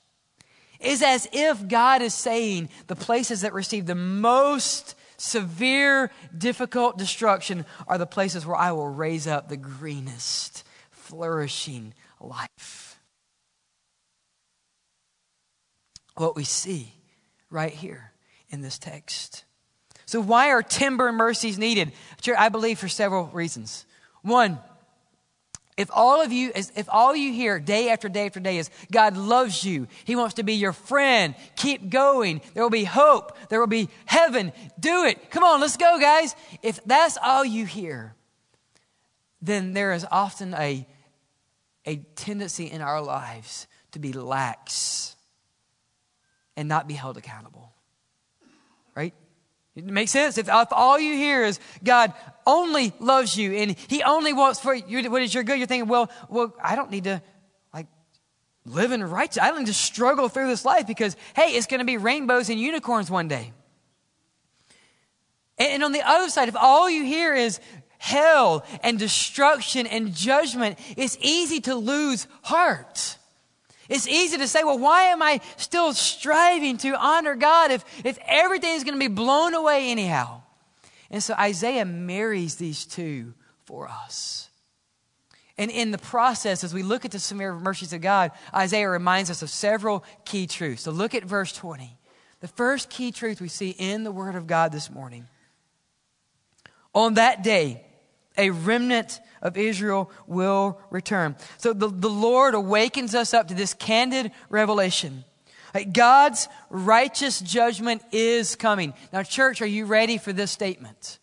It's 0.82 1.04
as 1.04 1.28
if 1.32 1.68
God 1.68 2.02
is 2.02 2.14
saying 2.14 2.70
the 2.88 2.96
places 2.96 3.42
that 3.42 3.54
receive 3.54 3.86
the 3.86 3.96
most 3.96 4.96
severe, 5.18 6.12
difficult 6.36 6.98
destruction 6.98 7.66
are 7.88 7.98
the 7.98 8.08
places 8.08 8.46
where 8.46 8.56
I 8.56 8.72
will 8.72 8.90
raise 8.90 9.28
up 9.28 9.48
the 9.48 9.58
greenest, 9.58 10.64
flourishing 10.90 11.94
life. 12.20 13.00
What 16.16 16.36
we 16.36 16.44
see 16.44 16.94
right 17.50 17.74
here 17.74 18.12
in 18.50 18.62
this 18.62 18.80
text. 18.80 19.46
So, 20.06 20.20
why 20.20 20.50
are 20.50 20.62
timber 20.62 21.12
mercies 21.12 21.58
needed? 21.58 21.94
I 22.38 22.50
believe 22.50 22.80
for 22.80 22.90
several 22.90 23.28
reasons. 23.28 23.86
One, 24.24 24.60
if 25.82 25.90
all 25.92 26.22
of 26.22 26.32
you, 26.32 26.52
if 26.54 26.88
all 26.90 27.16
you 27.16 27.34
hear 27.34 27.60
day 27.60 27.90
after 27.90 28.08
day 28.08 28.28
after 28.28 28.40
day 28.40 28.60
is 28.60 28.70
God 28.92 29.18
loves 29.18 29.64
you, 29.64 29.88
He 30.06 30.16
wants 30.16 30.36
to 30.36 30.44
be 30.44 30.54
your 30.54 30.74
friend, 30.74 31.34
keep 31.56 31.90
going, 31.90 32.42
there 32.54 32.62
will 32.62 32.70
be 32.70 32.84
hope, 32.84 33.36
there 33.50 33.60
will 33.60 33.66
be 33.66 33.90
heaven, 34.06 34.54
do 34.80 35.06
it. 35.06 35.32
Come 35.32 35.44
on, 35.44 35.60
let's 35.60 35.78
go, 35.78 36.00
guys. 36.00 36.36
If 36.62 36.84
that's 36.86 37.18
all 37.18 37.44
you 37.44 37.66
hear, 37.66 38.14
then 39.42 39.74
there 39.74 39.94
is 39.94 40.06
often 40.12 40.54
a, 40.54 40.88
a 41.88 41.96
tendency 42.16 42.66
in 42.66 42.82
our 42.82 43.02
lives 43.02 43.66
to 43.94 44.00
be 44.00 44.14
lax 44.14 45.16
and 46.56 46.70
not 46.70 46.88
be 46.88 46.94
held 46.94 47.18
accountable. 47.18 47.71
It 49.76 49.86
makes 49.86 50.12
sense. 50.12 50.38
If, 50.38 50.50
if, 50.50 50.68
all 50.72 51.00
you 51.00 51.16
hear 51.16 51.44
is 51.44 51.60
God 51.84 52.14
only 52.46 52.94
loves 53.00 53.38
you 53.38 53.54
and 53.54 53.76
He 53.88 54.04
only 54.04 54.34
wants 54.34 54.60
for 54.60 54.74
you 54.74 55.10
what 55.10 55.22
is 55.22 55.34
your 55.34 55.44
good, 55.44 55.58
you're 55.58 55.68
thinking, 55.68 55.88
well, 55.90 56.12
well, 56.30 56.54
I 56.62 56.76
don't 56.76 56.92
need 56.92 57.06
to 57.06 57.22
like 57.74 57.88
live 58.66 58.92
in 58.92 59.04
righteous. 59.04 59.42
I 59.42 59.48
don't 59.48 59.60
need 59.60 59.68
to 59.68 59.74
struggle 59.74 60.28
through 60.28 60.48
this 60.48 60.66
life 60.66 60.88
because 60.88 61.16
hey, 61.36 61.52
it's 61.52 61.68
going 61.68 61.80
to 61.80 61.86
be 61.86 61.98
rainbows 61.98 62.50
and 62.50 62.60
unicorns 62.60 63.10
one 63.10 63.30
day. 63.30 63.54
And, 65.58 65.70
and 65.70 65.84
on 65.84 65.94
the 65.94 66.02
other 66.02 66.30
side, 66.30 66.50
if 66.50 66.56
all 66.58 66.90
you 66.90 67.06
hear 67.06 67.34
is 67.34 67.62
hell 67.98 68.66
and 68.84 69.00
destruction 69.00 69.88
and 69.88 70.14
judgment, 70.14 70.80
it's 70.98 71.18
easy 71.22 71.62
to 71.62 71.76
lose 71.76 72.28
heart. 72.42 73.18
It's 73.92 74.08
easy 74.08 74.38
to 74.38 74.48
say, 74.48 74.64
well, 74.64 74.80
why 74.80 75.04
am 75.04 75.22
I 75.22 75.42
still 75.58 75.92
striving 75.94 76.78
to 76.78 76.98
honor 76.98 77.36
God 77.36 77.72
if, 77.72 77.84
if 78.06 78.18
everything 78.26 78.76
is 78.76 78.86
going 78.86 78.94
to 78.94 79.00
be 79.00 79.14
blown 79.14 79.54
away 79.54 79.92
anyhow? 79.92 80.44
And 81.10 81.22
so 81.22 81.34
Isaiah 81.34 81.84
marries 81.84 82.56
these 82.56 82.86
two 82.86 83.34
for 83.66 83.90
us. 83.90 84.50
And 85.58 85.70
in 85.70 85.92
the 85.92 85.98
process, 85.98 86.64
as 86.64 86.74
we 86.74 86.84
look 86.84 87.04
at 87.04 87.12
the 87.12 87.20
severe 87.20 87.54
mercies 87.54 87.92
of 87.92 88.00
God, 88.00 88.32
Isaiah 88.56 88.90
reminds 88.90 89.30
us 89.30 89.42
of 89.42 89.50
several 89.50 90.06
key 90.24 90.48
truths. 90.48 90.84
So 90.84 90.92
look 90.92 91.14
at 91.14 91.26
verse 91.26 91.52
20. 91.52 91.98
The 92.40 92.48
first 92.48 92.90
key 92.90 93.12
truth 93.12 93.42
we 93.42 93.50
see 93.50 93.72
in 93.72 94.06
the 94.06 94.12
Word 94.12 94.36
of 94.36 94.48
God 94.48 94.72
this 94.72 94.90
morning. 94.90 95.28
On 96.94 97.16
that 97.16 97.44
day, 97.44 97.86
a 98.38 98.50
remnant 98.50 99.20
of 99.42 99.58
Israel 99.58 100.12
will 100.28 100.80
return. 100.90 101.36
So 101.58 101.74
the, 101.74 101.88
the 101.88 102.10
Lord 102.10 102.54
awakens 102.54 103.16
us 103.16 103.34
up 103.34 103.48
to 103.48 103.54
this 103.54 103.74
candid 103.74 104.32
revelation. 104.50 105.26
God's 105.94 106.48
righteous 106.70 107.40
judgment 107.40 108.04
is 108.12 108.56
coming. 108.56 108.94
Now, 109.14 109.24
church, 109.24 109.62
are 109.62 109.68
you 109.68 109.86
ready 109.86 110.18
for 110.18 110.34
this 110.34 110.52
statement? 110.52 111.20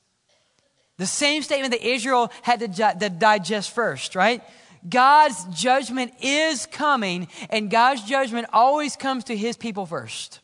The 0.96 1.06
same 1.06 1.42
statement 1.42 1.72
that 1.72 1.86
Israel 1.86 2.32
had 2.42 2.60
to, 2.60 2.68
to 2.98 3.10
digest 3.10 3.70
first, 3.70 4.14
right? 4.14 4.42
God's 4.88 5.44
judgment 5.60 6.12
is 6.20 6.66
coming, 6.66 7.28
and 7.50 7.70
God's 7.70 8.02
judgment 8.02 8.48
always 8.52 8.96
comes 8.96 9.24
to 9.24 9.36
his 9.36 9.56
people 9.56 9.86
first. 9.86 10.40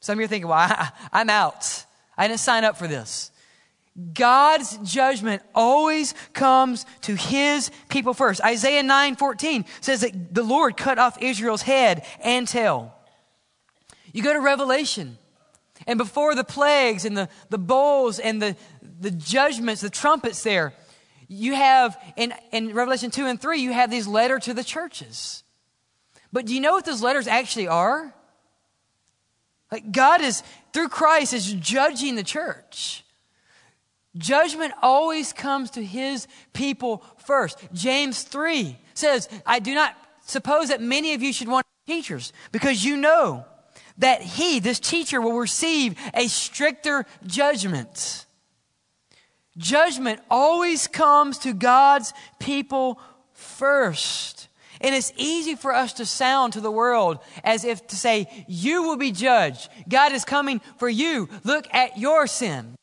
Some 0.00 0.14
of 0.14 0.20
you 0.20 0.24
are 0.24 0.28
thinking, 0.28 0.48
well, 0.48 0.58
I, 0.58 0.90
I'm 1.12 1.30
out. 1.30 1.86
I 2.16 2.28
didn't 2.28 2.40
sign 2.40 2.64
up 2.64 2.76
for 2.76 2.86
this. 2.86 3.30
God's 4.12 4.76
judgment 4.78 5.42
always 5.54 6.14
comes 6.32 6.84
to 7.02 7.14
his 7.14 7.70
people 7.88 8.12
first. 8.12 8.40
Isaiah 8.42 8.82
9 8.82 9.16
14 9.16 9.64
says 9.80 10.00
that 10.00 10.34
the 10.34 10.42
Lord 10.42 10.76
cut 10.76 10.98
off 10.98 11.22
Israel's 11.22 11.62
head 11.62 12.04
and 12.20 12.48
tail. 12.48 12.92
You 14.12 14.22
go 14.22 14.32
to 14.32 14.40
Revelation, 14.40 15.16
and 15.86 15.96
before 15.98 16.34
the 16.34 16.44
plagues 16.44 17.04
and 17.04 17.16
the, 17.16 17.28
the 17.50 17.58
bowls 17.58 18.18
and 18.18 18.42
the, 18.42 18.56
the 19.00 19.10
judgments, 19.12 19.80
the 19.80 19.90
trumpets 19.90 20.42
there, 20.42 20.72
you 21.28 21.54
have 21.54 21.96
in, 22.16 22.34
in 22.52 22.74
Revelation 22.74 23.10
2 23.10 23.26
and 23.26 23.40
3, 23.40 23.60
you 23.60 23.72
have 23.72 23.90
these 23.90 24.06
letters 24.06 24.44
to 24.44 24.54
the 24.54 24.64
churches. 24.64 25.44
But 26.32 26.46
do 26.46 26.54
you 26.54 26.60
know 26.60 26.72
what 26.72 26.84
those 26.84 27.02
letters 27.02 27.28
actually 27.28 27.68
are? 27.68 28.12
Like 29.70 29.92
God 29.92 30.20
is, 30.20 30.42
through 30.72 30.88
Christ, 30.88 31.32
is 31.32 31.52
judging 31.52 32.16
the 32.16 32.22
church. 32.24 33.03
Judgment 34.16 34.72
always 34.80 35.32
comes 35.32 35.70
to 35.72 35.84
his 35.84 36.28
people 36.52 37.04
first. 37.18 37.58
James 37.72 38.22
3 38.22 38.76
says, 38.94 39.28
I 39.44 39.58
do 39.58 39.74
not 39.74 39.96
suppose 40.24 40.68
that 40.68 40.80
many 40.80 41.14
of 41.14 41.22
you 41.22 41.32
should 41.32 41.48
want 41.48 41.66
teachers 41.86 42.32
because 42.52 42.84
you 42.84 42.96
know 42.96 43.44
that 43.98 44.22
he, 44.22 44.60
this 44.60 44.80
teacher, 44.80 45.20
will 45.20 45.38
receive 45.38 45.96
a 46.14 46.28
stricter 46.28 47.06
judgment. 47.26 48.26
Judgment 49.56 50.20
always 50.30 50.88
comes 50.88 51.38
to 51.38 51.52
God's 51.52 52.12
people 52.38 53.00
first. 53.32 54.48
And 54.80 54.94
it's 54.94 55.12
easy 55.16 55.54
for 55.54 55.72
us 55.72 55.92
to 55.94 56.06
sound 56.06 56.52
to 56.52 56.60
the 56.60 56.70
world 56.70 57.18
as 57.42 57.64
if 57.64 57.86
to 57.88 57.96
say, 57.96 58.44
You 58.48 58.82
will 58.82 58.96
be 58.96 59.12
judged. 59.12 59.68
God 59.88 60.12
is 60.12 60.24
coming 60.24 60.60
for 60.78 60.88
you. 60.88 61.28
Look 61.44 61.66
at 61.72 61.98
your 61.98 62.26
sin. 62.26 62.74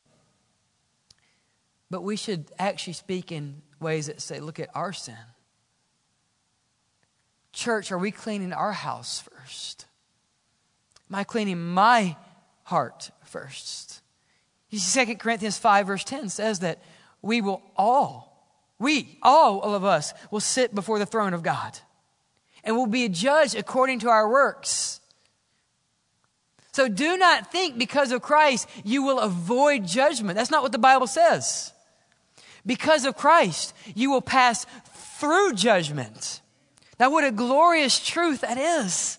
But 1.91 2.03
we 2.03 2.15
should 2.15 2.45
actually 2.57 2.93
speak 2.93 3.33
in 3.33 3.61
ways 3.81 4.07
that 4.07 4.21
say, 4.21 4.39
look 4.39 4.61
at 4.61 4.69
our 4.73 4.93
sin. 4.93 5.17
Church, 7.51 7.91
are 7.91 7.97
we 7.97 8.11
cleaning 8.11 8.53
our 8.53 8.71
house 8.71 9.19
first? 9.19 9.85
Am 11.09 11.15
I 11.15 11.25
cleaning 11.25 11.59
my 11.59 12.15
heart 12.63 13.11
first? 13.25 14.01
You 14.69 14.79
see, 14.79 15.05
2 15.05 15.15
Corinthians 15.17 15.57
5, 15.57 15.87
verse 15.87 16.05
10 16.05 16.29
says 16.29 16.59
that 16.59 16.79
we 17.21 17.41
will 17.41 17.61
all, 17.75 18.47
we, 18.79 19.19
all 19.21 19.61
of 19.61 19.83
us, 19.83 20.13
will 20.31 20.39
sit 20.39 20.73
before 20.73 20.97
the 20.97 21.05
throne 21.05 21.33
of 21.33 21.43
God 21.43 21.77
and 22.63 22.77
will 22.77 22.87
be 22.87 23.09
judged 23.09 23.55
according 23.55 23.99
to 23.99 24.09
our 24.09 24.29
works. 24.29 25.01
So 26.71 26.87
do 26.87 27.17
not 27.17 27.51
think 27.51 27.77
because 27.77 28.13
of 28.13 28.21
Christ 28.21 28.69
you 28.85 29.03
will 29.03 29.19
avoid 29.19 29.85
judgment. 29.85 30.37
That's 30.37 30.51
not 30.51 30.63
what 30.63 30.71
the 30.71 30.77
Bible 30.77 31.07
says. 31.07 31.70
Because 32.65 33.05
of 33.05 33.17
Christ, 33.17 33.73
you 33.95 34.11
will 34.11 34.21
pass 34.21 34.65
through 35.19 35.53
judgment. 35.53 36.41
Now, 36.99 37.09
what 37.09 37.23
a 37.23 37.31
glorious 37.31 37.99
truth 37.99 38.41
that 38.41 38.57
is. 38.57 39.17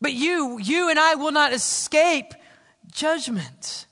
But 0.00 0.12
you, 0.12 0.58
you 0.58 0.90
and 0.90 0.98
I 0.98 1.14
will 1.14 1.32
not 1.32 1.52
escape 1.52 2.34
judgment. 2.92 3.86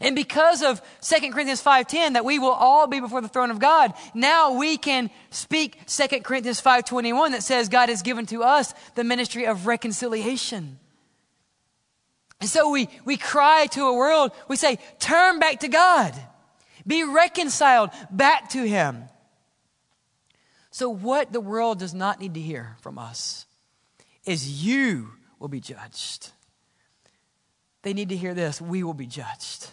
And 0.00 0.14
because 0.14 0.62
of 0.62 0.80
2 1.00 1.32
Corinthians 1.32 1.62
5:10 1.62 2.12
that 2.12 2.24
we 2.24 2.38
will 2.38 2.52
all 2.52 2.86
be 2.86 3.00
before 3.00 3.20
the 3.20 3.28
throne 3.28 3.50
of 3.50 3.58
God, 3.58 3.94
now 4.14 4.52
we 4.52 4.76
can 4.76 5.10
speak 5.30 5.86
2 5.86 6.22
Corinthians 6.22 6.60
5:21 6.60 7.32
that 7.32 7.42
says 7.42 7.68
God 7.68 7.88
has 7.88 8.02
given 8.02 8.26
to 8.26 8.42
us 8.42 8.74
the 8.94 9.04
ministry 9.04 9.46
of 9.46 9.66
reconciliation. 9.66 10.78
And 12.40 12.48
so 12.48 12.70
we, 12.70 12.88
we 13.04 13.16
cry 13.16 13.66
to 13.72 13.86
a 13.86 13.94
world, 13.94 14.30
we 14.46 14.56
say, 14.56 14.78
turn 15.00 15.40
back 15.40 15.60
to 15.60 15.68
God. 15.68 16.14
Be 16.88 17.04
reconciled 17.04 17.90
back 18.10 18.48
to 18.50 18.66
Him. 18.66 19.04
So, 20.70 20.88
what 20.88 21.32
the 21.32 21.40
world 21.40 21.78
does 21.78 21.94
not 21.94 22.20
need 22.20 22.34
to 22.34 22.40
hear 22.40 22.76
from 22.80 22.98
us 22.98 23.46
is 24.24 24.64
you 24.64 25.10
will 25.38 25.48
be 25.48 25.60
judged. 25.60 26.32
They 27.82 27.92
need 27.92 28.08
to 28.08 28.16
hear 28.16 28.34
this 28.34 28.60
we 28.60 28.82
will 28.82 28.94
be 28.94 29.06
judged. 29.06 29.68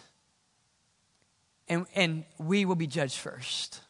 And, 1.68 1.86
and 1.94 2.24
we 2.38 2.64
will 2.64 2.76
be 2.76 2.86
judged 2.86 3.18
first. 3.18 3.80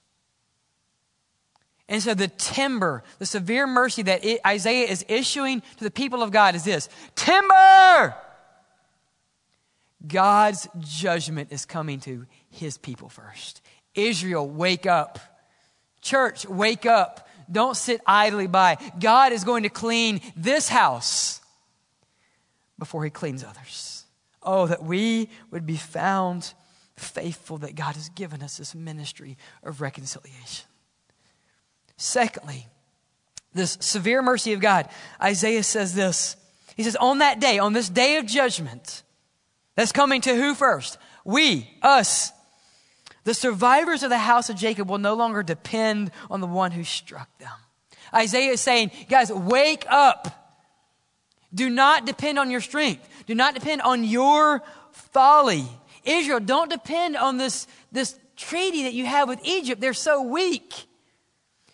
And 1.89 2.03
so 2.03 2.15
the 2.15 2.29
timber, 2.29 3.05
the 3.19 3.27
severe 3.27 3.67
mercy 3.67 4.03
that 4.03 4.25
Isaiah 4.47 4.89
is 4.89 5.05
issuing 5.09 5.63
to 5.77 5.85
the 5.85 5.91
people 5.91 6.23
of 6.23 6.31
God 6.31 6.55
is 6.55 6.65
this 6.65 6.89
timber! 7.15 8.15
God's 10.07 10.69
judgment 10.79 11.53
is 11.53 11.65
coming 11.65 12.01
to 12.01 12.27
his 12.57 12.79
people 12.79 13.09
first. 13.09 13.63
Israel, 13.95 14.49
wake 14.49 14.87
up. 14.87 15.19
Church, 16.01 16.47
wake 16.47 16.87
up. 16.87 17.29
Don't 17.51 17.77
sit 17.77 18.01
idly 18.07 18.47
by. 18.47 18.77
God 18.99 19.33
is 19.33 19.45
going 19.45 19.63
to 19.63 19.69
clean 19.69 20.21
this 20.37 20.69
house 20.69 21.41
before 22.79 23.05
he 23.05 23.11
cleans 23.11 23.45
others. 23.45 24.05
Oh, 24.43 24.67
that 24.67 24.83
we 24.83 25.29
would 25.51 25.67
be 25.67 25.77
found 25.77 26.53
faithful 26.97 27.59
that 27.59 27.75
God 27.75 27.95
has 27.95 28.09
given 28.11 28.43
us 28.43 28.57
this 28.57 28.75
ministry 28.75 29.37
of 29.63 29.81
reconciliation. 29.81 30.67
Secondly, 31.97 32.67
this 33.55 33.79
severe 33.81 34.23
mercy 34.23 34.53
of 34.53 34.61
God, 34.61 34.89
Isaiah 35.23 35.63
says 35.63 35.95
this. 35.95 36.37
He 36.77 36.83
says, 36.83 36.97
On 36.97 37.19
that 37.19 37.41
day, 37.41 37.59
on 37.59 37.73
this 37.73 37.89
day 37.89 38.19
of 38.19 38.27
judgment, 38.27 39.03
that's 39.77 39.93
coming 39.93 40.21
to 40.23 40.35
who 40.35 40.55
first? 40.55 40.99
We, 41.25 41.71
us. 41.83 42.33
The 43.27 43.35
survivors 43.35 44.05
of 44.05 44.11
the 44.11 44.19
house 44.19 44.51
of 44.51 44.57
Jacob 44.57 44.89
will 44.89 44.99
no 44.99 45.15
longer 45.15 45.43
depend 45.43 46.13
on 46.31 46.41
the 46.41 46.47
one 46.47 46.71
who 46.71 46.85
struck 46.85 47.29
them. 47.39 47.51
Isaiah 48.15 48.53
is 48.53 48.61
saying, 48.61 48.93
guys, 49.09 49.33
wake 49.33 49.85
up. 49.91 50.63
Do 51.53 51.69
not 51.69 52.07
depend 52.07 52.39
on 52.39 52.53
your 52.53 52.61
strength. 52.61 53.05
Do 53.27 53.35
not 53.35 53.55
depend 53.55 53.83
on 53.83 54.05
your 54.05 54.63
folly. 54.93 55.65
Israel, 56.05 56.39
don't 56.39 56.71
depend 56.71 57.17
on 57.17 57.37
this, 57.37 57.67
this 57.91 58.17
treaty 58.37 58.85
that 58.85 58.95
you 58.95 59.07
have 59.07 59.29
with 59.29 59.41
Egypt. 59.43 59.81
They're 59.81 59.93
so 59.93 60.23
weak. 60.23 60.87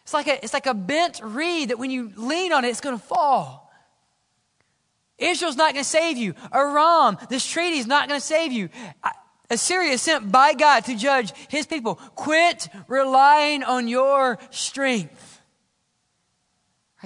It's 0.04 0.14
like 0.14 0.28
a, 0.28 0.42
it's 0.42 0.54
like 0.54 0.64
a 0.64 0.72
bent 0.72 1.20
reed 1.22 1.68
that 1.68 1.78
when 1.78 1.90
you 1.90 2.12
lean 2.16 2.54
on 2.54 2.64
it, 2.64 2.68
it's 2.68 2.80
going 2.80 2.98
to 2.98 3.04
fall. 3.04 3.70
Israel's 5.18 5.56
not 5.56 5.74
going 5.74 5.84
to 5.84 5.90
save 5.90 6.16
you. 6.16 6.34
Aram, 6.50 7.18
this 7.28 7.46
treaty 7.46 7.76
is 7.76 7.86
not 7.86 8.08
going 8.08 8.18
to 8.18 8.26
save 8.26 8.52
you. 8.52 8.70
Assyria 9.52 9.98
sent 9.98 10.32
by 10.32 10.54
God 10.54 10.86
to 10.86 10.96
judge 10.96 11.32
his 11.48 11.66
people. 11.66 11.96
Quit 12.14 12.68
relying 12.88 13.62
on 13.62 13.86
your 13.86 14.38
strength. 14.50 15.40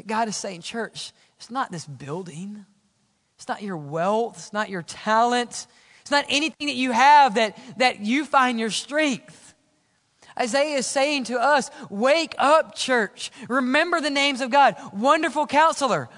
God 0.07 0.29
is 0.29 0.37
saying, 0.37 0.61
church, 0.61 1.13
it's 1.37 1.51
not 1.51 1.73
this 1.73 1.87
building. 1.87 2.65
It's 3.37 3.49
not 3.49 3.63
your 3.63 3.77
wealth. 3.77 4.37
It's 4.37 4.53
not 4.53 4.71
your 4.71 4.83
talent. 4.83 5.67
It's 6.03 6.11
not 6.11 6.25
anything 6.29 6.69
that 6.69 6.77
you 6.77 6.93
have 6.93 7.35
that, 7.35 7.59
that 7.79 8.01
you 8.01 8.25
find 8.25 8.61
your 8.61 8.71
strength. 8.71 9.55
Isaiah 10.39 10.77
is 10.77 10.87
saying 10.87 11.25
to 11.25 11.41
us, 11.41 11.71
wake 11.89 12.35
up, 12.39 12.75
church. 12.75 13.31
Remember 13.49 14.01
the 14.01 14.11
names 14.11 14.41
of 14.41 14.51
God. 14.51 14.77
Wonderful 14.93 15.47
counselor, 15.47 16.09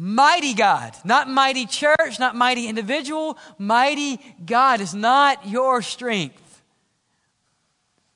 mighty 0.00 0.54
God, 0.54 0.96
not 1.04 1.28
mighty 1.28 1.66
church, 1.66 2.18
not 2.18 2.34
mighty 2.34 2.66
individual. 2.68 3.36
Mighty 3.58 4.18
God 4.42 4.80
is 4.80 4.94
not 4.94 5.46
your 5.46 5.82
strength. 5.82 6.62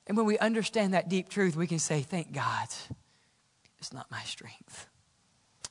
And 0.06 0.16
when 0.16 0.24
we 0.24 0.38
understand 0.38 0.94
that 0.94 1.10
deep 1.10 1.28
truth, 1.28 1.56
we 1.56 1.66
can 1.66 1.78
say, 1.78 2.00
thank 2.00 2.32
God, 2.32 2.68
it's 3.78 3.92
not 3.92 4.10
my 4.10 4.22
strength. 4.22 4.86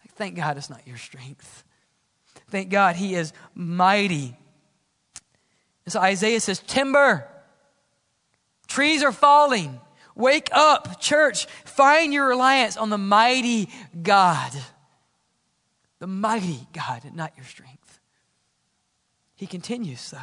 Thank 0.09 0.35
God 0.35 0.55
it's 0.57 0.69
not 0.69 0.85
your 0.85 0.97
strength. 0.97 1.63
Thank 2.49 2.69
God 2.69 2.95
he 2.95 3.15
is 3.15 3.33
mighty. 3.55 4.37
And 5.85 5.93
so 5.93 5.99
Isaiah 5.99 6.39
says, 6.39 6.59
Timber, 6.59 7.27
trees 8.67 9.01
are 9.01 9.11
falling. 9.11 9.79
Wake 10.15 10.49
up, 10.51 11.01
church. 11.01 11.47
Find 11.65 12.13
your 12.13 12.27
reliance 12.27 12.77
on 12.77 12.91
the 12.91 12.99
mighty 12.99 13.69
God. 13.99 14.51
The 16.03 16.07
mighty 16.07 16.67
God, 16.73 17.05
and 17.05 17.15
not 17.15 17.31
your 17.37 17.45
strength. 17.45 18.01
He 19.35 19.47
continues, 19.47 20.11
though. 20.11 20.17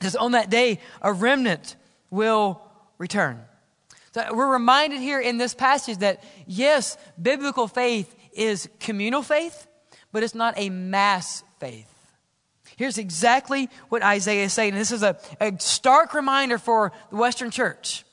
Says, 0.00 0.14
On 0.14 0.30
that 0.30 0.48
day, 0.48 0.78
a 1.02 1.12
remnant 1.12 1.74
will 2.08 2.62
return. 2.96 3.40
So 4.14 4.32
we're 4.32 4.52
reminded 4.52 5.00
here 5.00 5.18
in 5.18 5.38
this 5.38 5.54
passage 5.54 5.98
that, 5.98 6.22
yes, 6.46 6.96
biblical 7.20 7.66
faith 7.66 8.14
is 8.32 8.68
communal 8.78 9.22
faith, 9.22 9.66
but 10.12 10.22
it's 10.22 10.36
not 10.36 10.54
a 10.56 10.70
mass 10.70 11.42
faith. 11.58 11.92
Here's 12.76 12.96
exactly 12.96 13.68
what 13.88 14.04
Isaiah 14.04 14.44
is 14.44 14.52
saying. 14.52 14.76
This 14.76 14.92
is 14.92 15.02
a, 15.02 15.18
a 15.40 15.52
stark 15.58 16.14
reminder 16.14 16.58
for 16.58 16.92
the 17.10 17.16
Western 17.16 17.50
church. 17.50 18.04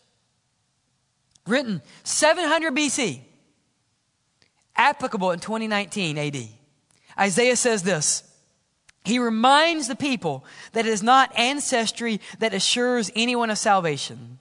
Written 1.45 1.83
700 2.03 2.75
BC, 2.75 3.21
applicable 4.77 5.31
in 5.31 5.39
2019 5.39 6.17
AD. 6.17 6.37
Isaiah 7.19 7.55
says 7.55 7.83
this. 7.83 8.23
He 9.03 9.19
reminds 9.19 9.87
the 9.87 9.95
people 9.95 10.43
that 10.73 10.85
it 10.85 10.89
is 10.89 11.01
not 11.01 11.31
ancestry 11.37 12.19
that 12.39 12.53
assures 12.53 13.09
anyone 13.15 13.49
of 13.49 13.57
salvation. 13.57 14.37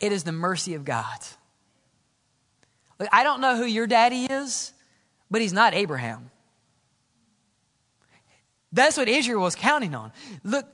It 0.00 0.10
is 0.10 0.24
the 0.24 0.32
mercy 0.32 0.74
of 0.74 0.84
God. 0.84 1.18
Look, 2.98 3.08
I 3.12 3.22
don't 3.22 3.40
know 3.40 3.56
who 3.56 3.64
your 3.64 3.86
daddy 3.86 4.24
is, 4.24 4.72
but 5.30 5.40
he's 5.40 5.52
not 5.52 5.74
Abraham. 5.74 6.30
That's 8.72 8.96
what 8.96 9.08
Israel 9.08 9.42
was 9.42 9.54
counting 9.54 9.94
on. 9.94 10.12
Look, 10.42 10.66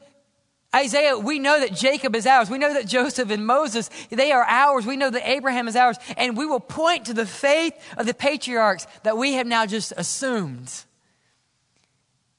Isaiah, 0.75 1.19
we 1.19 1.39
know 1.39 1.61
that 1.61 1.73
Jacob 1.73 2.15
is 2.15 2.27
ours. 2.27 2.51
We 2.51 2.59
know 2.59 2.75
that 2.75 2.87
Joseph 2.87 3.31
and 3.31 3.47
Moses, 3.47 3.89
they 4.11 4.33
are 4.33 4.45
ours. 4.45 4.85
We 4.85 4.97
know 4.97 5.09
that 5.09 5.29
Abraham 5.29 5.67
is 5.67 5.77
ours. 5.77 5.97
And 6.17 6.37
we 6.37 6.45
will 6.45 6.61
point 6.61 7.07
to 7.07 7.15
the 7.15 7.25
faith 7.25 7.73
of 7.97 8.05
the 8.05 8.13
patriarchs 8.13 8.87
that 9.03 9.17
we 9.17 9.35
have 9.35 9.47
now 9.47 9.65
just 9.65 9.93
assumed. 9.97 10.85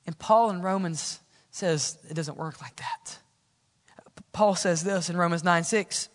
And 0.06 0.18
Paul 0.18 0.52
in 0.52 0.62
Romans 0.62 1.20
says 1.50 1.98
it 2.08 2.14
doesn't 2.14 2.38
work 2.38 2.62
like 2.62 2.76
that. 2.76 3.18
Paul 4.32 4.56
says 4.56 4.84
this 4.84 5.10
in 5.10 5.18
Romans 5.18 5.44
9 5.44 5.64
6. 5.64 6.10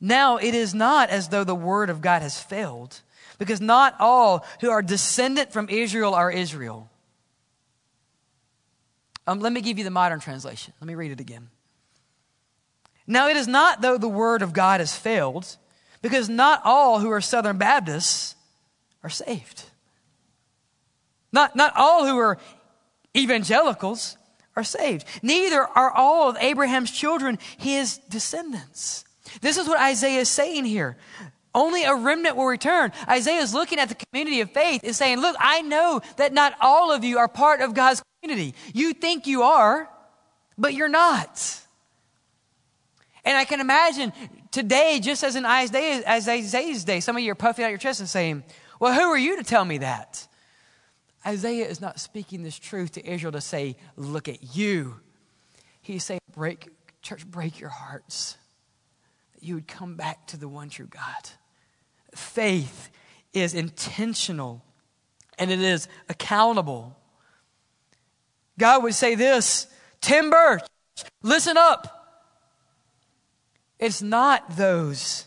Now 0.00 0.38
it 0.38 0.54
is 0.54 0.74
not 0.74 1.10
as 1.10 1.28
though 1.28 1.44
the 1.44 1.54
word 1.54 1.90
of 1.90 2.00
God 2.00 2.22
has 2.22 2.40
failed, 2.40 3.00
because 3.38 3.60
not 3.60 3.94
all 4.00 4.44
who 4.60 4.70
are 4.70 4.82
descendant 4.82 5.52
from 5.52 5.68
Israel 5.68 6.14
are 6.14 6.30
Israel. 6.30 6.90
Um, 9.30 9.38
let 9.38 9.52
me 9.52 9.60
give 9.60 9.78
you 9.78 9.84
the 9.84 9.92
modern 9.92 10.18
translation. 10.18 10.74
Let 10.80 10.88
me 10.88 10.96
read 10.96 11.12
it 11.12 11.20
again. 11.20 11.50
Now 13.06 13.28
it 13.28 13.36
is 13.36 13.46
not 13.46 13.80
though 13.80 13.96
the 13.96 14.08
word 14.08 14.42
of 14.42 14.52
God 14.52 14.80
has 14.80 14.96
failed, 14.96 15.56
because 16.02 16.28
not 16.28 16.62
all 16.64 16.98
who 16.98 17.10
are 17.10 17.20
Southern 17.20 17.56
Baptists 17.56 18.34
are 19.04 19.08
saved. 19.08 19.66
Not, 21.30 21.54
not 21.54 21.72
all 21.76 22.08
who 22.08 22.18
are 22.18 22.38
evangelicals 23.16 24.16
are 24.56 24.64
saved. 24.64 25.04
Neither 25.22 25.60
are 25.60 25.92
all 25.92 26.28
of 26.28 26.36
Abraham's 26.40 26.90
children 26.90 27.38
his 27.56 27.98
descendants. 28.08 29.04
This 29.42 29.58
is 29.58 29.68
what 29.68 29.78
Isaiah 29.78 30.22
is 30.22 30.28
saying 30.28 30.64
here. 30.64 30.96
Only 31.54 31.84
a 31.84 31.94
remnant 31.94 32.34
will 32.34 32.46
return. 32.46 32.90
Isaiah 33.08 33.42
is 33.42 33.54
looking 33.54 33.78
at 33.78 33.90
the 33.90 33.94
community 33.94 34.40
of 34.40 34.50
faith 34.50 34.80
and 34.82 34.94
saying, 34.94 35.20
Look, 35.20 35.36
I 35.38 35.62
know 35.62 36.00
that 36.16 36.32
not 36.32 36.54
all 36.60 36.90
of 36.90 37.04
you 37.04 37.18
are 37.18 37.28
part 37.28 37.60
of 37.60 37.74
God's 37.74 38.02
community. 38.22 38.54
You 38.74 38.92
think 38.92 39.26
you 39.26 39.42
are, 39.42 39.88
but 40.58 40.74
you're 40.74 40.88
not. 40.88 41.60
And 43.24 43.36
I 43.36 43.44
can 43.44 43.60
imagine 43.60 44.12
today, 44.50 45.00
just 45.02 45.22
as 45.22 45.36
in 45.36 45.44
Isaiah's, 45.44 46.84
day, 46.84 47.00
some 47.00 47.16
of 47.16 47.22
you 47.22 47.32
are 47.32 47.36
puffing 47.36 47.64
out 47.64 47.68
your 47.68 47.78
chest 47.78 48.00
and 48.00 48.08
saying, 48.08 48.44
Well, 48.78 48.94
who 48.94 49.02
are 49.02 49.18
you 49.18 49.36
to 49.36 49.44
tell 49.44 49.64
me 49.64 49.78
that? 49.78 50.26
Isaiah 51.26 51.66
is 51.66 51.80
not 51.80 52.00
speaking 52.00 52.42
this 52.42 52.58
truth 52.58 52.92
to 52.92 53.06
Israel 53.06 53.32
to 53.32 53.40
say, 53.40 53.76
Look 53.96 54.28
at 54.28 54.56
you. 54.56 54.96
He's 55.82 56.04
saying, 56.04 56.20
Break, 56.34 56.68
church, 57.02 57.26
break 57.26 57.60
your 57.60 57.70
hearts 57.70 58.36
That 59.34 59.44
you 59.44 59.54
would 59.54 59.68
come 59.68 59.96
back 59.96 60.26
to 60.28 60.36
the 60.36 60.48
one 60.48 60.70
true 60.70 60.86
God. 60.86 61.30
Faith 62.14 62.90
is 63.32 63.54
intentional 63.54 64.64
and 65.38 65.50
it 65.50 65.60
is 65.60 65.88
accountable. 66.08 66.96
God 68.60 68.82
would 68.82 68.94
say 68.94 69.14
this 69.16 69.66
Timber, 70.00 70.60
listen 71.22 71.56
up. 71.56 71.96
It's 73.78 74.02
not 74.02 74.56
those 74.56 75.26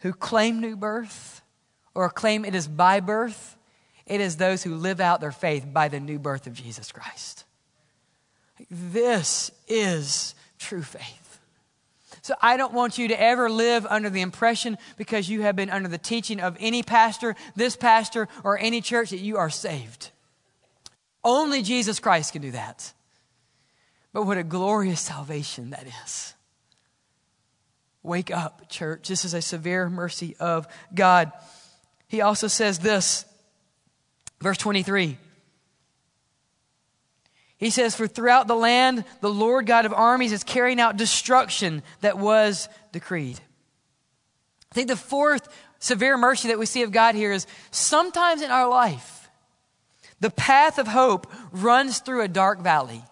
who 0.00 0.12
claim 0.12 0.60
new 0.60 0.76
birth 0.76 1.40
or 1.94 2.10
claim 2.10 2.44
it 2.44 2.54
is 2.54 2.68
by 2.68 3.00
birth, 3.00 3.56
it 4.04 4.20
is 4.20 4.36
those 4.36 4.62
who 4.62 4.76
live 4.76 5.00
out 5.00 5.22
their 5.22 5.32
faith 5.32 5.66
by 5.72 5.88
the 5.88 5.98
new 5.98 6.18
birth 6.18 6.46
of 6.46 6.52
Jesus 6.52 6.92
Christ. 6.92 7.44
This 8.70 9.50
is 9.66 10.34
true 10.58 10.82
faith. 10.82 11.40
So 12.20 12.34
I 12.42 12.58
don't 12.58 12.74
want 12.74 12.98
you 12.98 13.08
to 13.08 13.20
ever 13.20 13.48
live 13.48 13.86
under 13.86 14.10
the 14.10 14.20
impression 14.20 14.76
because 14.98 15.30
you 15.30 15.42
have 15.42 15.56
been 15.56 15.70
under 15.70 15.88
the 15.88 15.96
teaching 15.96 16.40
of 16.40 16.56
any 16.60 16.82
pastor, 16.82 17.36
this 17.54 17.74
pastor, 17.74 18.28
or 18.44 18.58
any 18.58 18.82
church 18.82 19.10
that 19.10 19.20
you 19.20 19.38
are 19.38 19.50
saved. 19.50 20.10
Only 21.26 21.62
Jesus 21.62 21.98
Christ 21.98 22.32
can 22.32 22.40
do 22.40 22.52
that. 22.52 22.92
But 24.12 24.26
what 24.26 24.38
a 24.38 24.44
glorious 24.44 25.00
salvation 25.00 25.70
that 25.70 25.84
is. 26.04 26.34
Wake 28.04 28.30
up, 28.30 28.68
church. 28.68 29.08
This 29.08 29.24
is 29.24 29.34
a 29.34 29.42
severe 29.42 29.90
mercy 29.90 30.36
of 30.38 30.68
God. 30.94 31.32
He 32.06 32.20
also 32.20 32.46
says 32.46 32.78
this, 32.78 33.24
verse 34.40 34.56
23. 34.58 35.18
He 37.58 37.70
says, 37.70 37.96
For 37.96 38.06
throughout 38.06 38.46
the 38.46 38.54
land, 38.54 39.04
the 39.20 39.28
Lord 39.28 39.66
God 39.66 39.84
of 39.84 39.92
armies 39.92 40.30
is 40.30 40.44
carrying 40.44 40.78
out 40.78 40.96
destruction 40.96 41.82
that 42.02 42.18
was 42.18 42.68
decreed. 42.92 43.40
I 44.70 44.74
think 44.76 44.86
the 44.86 44.94
fourth 44.94 45.48
severe 45.80 46.16
mercy 46.16 46.48
that 46.48 46.58
we 46.60 46.66
see 46.66 46.84
of 46.84 46.92
God 46.92 47.16
here 47.16 47.32
is 47.32 47.48
sometimes 47.72 48.42
in 48.42 48.52
our 48.52 48.68
life, 48.68 49.15
the 50.20 50.30
path 50.30 50.78
of 50.78 50.88
hope 50.88 51.30
runs 51.52 51.98
through 51.98 52.22
a 52.22 52.28
dark 52.28 52.60
valley. 52.60 53.02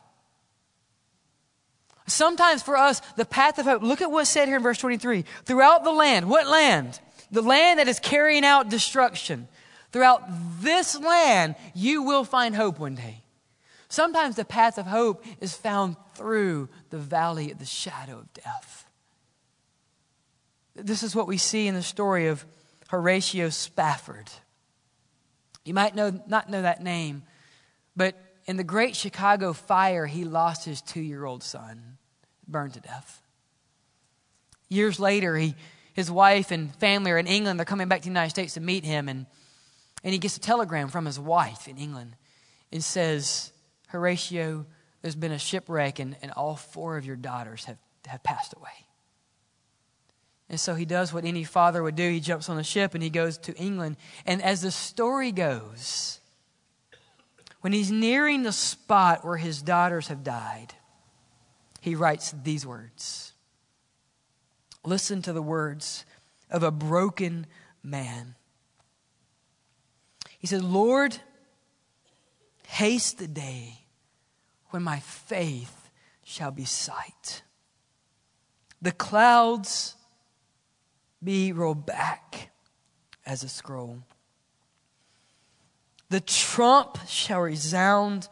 Sometimes 2.06 2.62
for 2.62 2.76
us, 2.76 3.00
the 3.16 3.24
path 3.24 3.58
of 3.58 3.66
hope, 3.66 3.82
look 3.82 4.02
at 4.02 4.10
what's 4.10 4.30
said 4.30 4.46
here 4.46 4.58
in 4.58 4.62
verse 4.62 4.78
23. 4.78 5.24
Throughout 5.44 5.84
the 5.84 5.92
land, 5.92 6.28
what 6.28 6.46
land? 6.46 7.00
The 7.30 7.42
land 7.42 7.78
that 7.78 7.88
is 7.88 7.98
carrying 7.98 8.44
out 8.44 8.68
destruction. 8.68 9.48
Throughout 9.90 10.22
this 10.60 10.98
land, 11.00 11.56
you 11.74 12.02
will 12.02 12.24
find 12.24 12.54
hope 12.54 12.78
one 12.78 12.94
day. 12.94 13.22
Sometimes 13.88 14.36
the 14.36 14.44
path 14.44 14.76
of 14.76 14.86
hope 14.86 15.24
is 15.40 15.54
found 15.54 15.96
through 16.14 16.68
the 16.90 16.98
valley 16.98 17.50
of 17.52 17.58
the 17.58 17.64
shadow 17.64 18.18
of 18.18 18.32
death. 18.34 18.86
This 20.74 21.02
is 21.02 21.14
what 21.14 21.28
we 21.28 21.38
see 21.38 21.68
in 21.68 21.74
the 21.74 21.82
story 21.82 22.26
of 22.26 22.44
Horatio 22.88 23.48
Spafford. 23.48 24.28
You 25.64 25.74
might 25.74 25.94
know, 25.94 26.20
not 26.26 26.50
know 26.50 26.62
that 26.62 26.82
name, 26.82 27.22
but 27.96 28.16
in 28.46 28.56
the 28.56 28.64
Great 28.64 28.94
Chicago 28.94 29.52
Fire, 29.52 30.06
he 30.06 30.24
lost 30.24 30.64
his 30.64 30.82
two 30.82 31.00
year 31.00 31.24
old 31.24 31.42
son, 31.42 31.98
burned 32.46 32.74
to 32.74 32.80
death. 32.80 33.22
Years 34.68 35.00
later, 35.00 35.36
he, 35.36 35.54
his 35.94 36.10
wife 36.10 36.50
and 36.50 36.74
family 36.76 37.10
are 37.12 37.18
in 37.18 37.26
England. 37.26 37.58
They're 37.58 37.64
coming 37.64 37.88
back 37.88 38.00
to 38.00 38.04
the 38.04 38.10
United 38.10 38.30
States 38.30 38.54
to 38.54 38.60
meet 38.60 38.84
him, 38.84 39.08
and, 39.08 39.26
and 40.02 40.12
he 40.12 40.18
gets 40.18 40.36
a 40.36 40.40
telegram 40.40 40.88
from 40.88 41.06
his 41.06 41.18
wife 41.18 41.68
in 41.68 41.78
England. 41.78 42.16
It 42.70 42.82
says, 42.82 43.52
Horatio, 43.88 44.66
there's 45.00 45.14
been 45.14 45.32
a 45.32 45.38
shipwreck, 45.38 45.98
and, 45.98 46.16
and 46.20 46.32
all 46.32 46.56
four 46.56 46.96
of 46.96 47.06
your 47.06 47.16
daughters 47.16 47.64
have, 47.66 47.78
have 48.06 48.22
passed 48.22 48.54
away. 48.54 48.83
And 50.48 50.60
so 50.60 50.74
he 50.74 50.84
does 50.84 51.12
what 51.12 51.24
any 51.24 51.44
father 51.44 51.82
would 51.82 51.96
do. 51.96 52.08
He 52.10 52.20
jumps 52.20 52.48
on 52.48 52.58
a 52.58 52.64
ship 52.64 52.94
and 52.94 53.02
he 53.02 53.10
goes 53.10 53.38
to 53.38 53.54
England. 53.56 53.96
And 54.26 54.42
as 54.42 54.62
the 54.62 54.70
story 54.70 55.32
goes, 55.32 56.20
when 57.60 57.72
he's 57.72 57.90
nearing 57.90 58.42
the 58.42 58.52
spot 58.52 59.24
where 59.24 59.38
his 59.38 59.62
daughters 59.62 60.08
have 60.08 60.22
died, 60.22 60.74
he 61.80 61.94
writes 61.94 62.34
these 62.42 62.66
words 62.66 63.32
Listen 64.84 65.22
to 65.22 65.32
the 65.32 65.42
words 65.42 66.04
of 66.50 66.62
a 66.62 66.70
broken 66.70 67.46
man. 67.82 68.34
He 70.38 70.46
said, 70.46 70.62
Lord, 70.62 71.16
haste 72.66 73.16
the 73.16 73.28
day 73.28 73.86
when 74.68 74.82
my 74.82 75.00
faith 75.00 75.88
shall 76.22 76.50
be 76.50 76.66
sight. 76.66 77.42
The 78.82 78.92
clouds 78.92 79.94
be 81.24 81.52
rolled 81.52 81.86
back 81.86 82.50
as 83.26 83.42
a 83.42 83.48
scroll. 83.48 84.00
The 86.10 86.20
trump 86.20 86.98
shall 87.08 87.40
resound 87.40 88.28